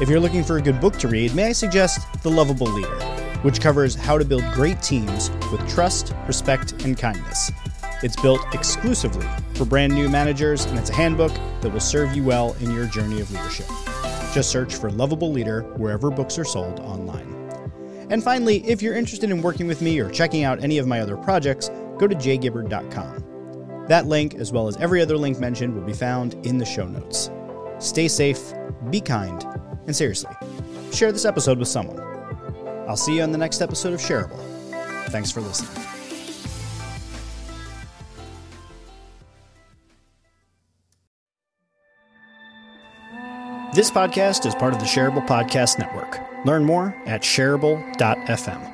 If 0.00 0.08
you're 0.08 0.18
looking 0.18 0.42
for 0.42 0.56
a 0.56 0.60
good 0.60 0.80
book 0.80 0.96
to 0.98 1.08
read, 1.08 1.36
may 1.36 1.44
I 1.44 1.52
suggest 1.52 2.00
The 2.24 2.28
Lovable 2.28 2.66
Leader, 2.66 2.98
which 3.42 3.60
covers 3.60 3.94
how 3.94 4.18
to 4.18 4.24
build 4.24 4.42
great 4.52 4.82
teams 4.82 5.30
with 5.52 5.66
trust, 5.68 6.12
respect, 6.26 6.84
and 6.84 6.98
kindness. 6.98 7.52
It's 8.02 8.20
built 8.20 8.40
exclusively 8.52 9.24
for 9.54 9.64
brand 9.64 9.94
new 9.94 10.08
managers, 10.08 10.64
and 10.64 10.76
it's 10.76 10.90
a 10.90 10.94
handbook 10.94 11.30
that 11.60 11.70
will 11.72 11.78
serve 11.78 12.12
you 12.16 12.24
well 12.24 12.56
in 12.58 12.72
your 12.72 12.86
journey 12.86 13.20
of 13.20 13.30
leadership. 13.30 13.68
Just 14.32 14.50
search 14.50 14.74
for 14.74 14.90
Lovable 14.90 15.30
Leader 15.30 15.62
wherever 15.76 16.10
books 16.10 16.40
are 16.40 16.44
sold 16.44 16.80
online. 16.80 17.32
And 18.10 18.20
finally, 18.22 18.66
if 18.68 18.82
you're 18.82 18.96
interested 18.96 19.30
in 19.30 19.42
working 19.42 19.68
with 19.68 19.80
me 19.80 20.00
or 20.00 20.10
checking 20.10 20.42
out 20.42 20.60
any 20.60 20.78
of 20.78 20.88
my 20.88 21.02
other 21.02 21.16
projects, 21.16 21.70
go 21.98 22.08
to 22.08 22.16
jgibbard.com. 22.16 23.86
That 23.86 24.06
link, 24.06 24.34
as 24.34 24.50
well 24.50 24.66
as 24.66 24.76
every 24.78 25.00
other 25.00 25.16
link 25.16 25.38
mentioned, 25.38 25.72
will 25.72 25.82
be 25.82 25.92
found 25.92 26.34
in 26.44 26.58
the 26.58 26.66
show 26.66 26.88
notes. 26.88 27.30
Stay 27.78 28.08
safe, 28.08 28.52
be 28.90 29.00
kind, 29.00 29.44
and 29.86 29.94
seriously, 29.94 30.34
share 30.92 31.12
this 31.12 31.24
episode 31.24 31.58
with 31.58 31.68
someone. 31.68 32.00
I'll 32.88 32.96
see 32.96 33.16
you 33.16 33.22
on 33.22 33.32
the 33.32 33.38
next 33.38 33.60
episode 33.60 33.92
of 33.92 34.00
Shareable. 34.00 34.40
Thanks 35.08 35.30
for 35.30 35.40
listening. 35.40 35.84
This 43.74 43.90
podcast 43.90 44.46
is 44.46 44.54
part 44.54 44.72
of 44.72 44.78
the 44.78 44.86
Shareable 44.86 45.26
Podcast 45.26 45.80
Network. 45.80 46.20
Learn 46.46 46.64
more 46.64 46.94
at 47.06 47.22
shareable.fm. 47.22 48.73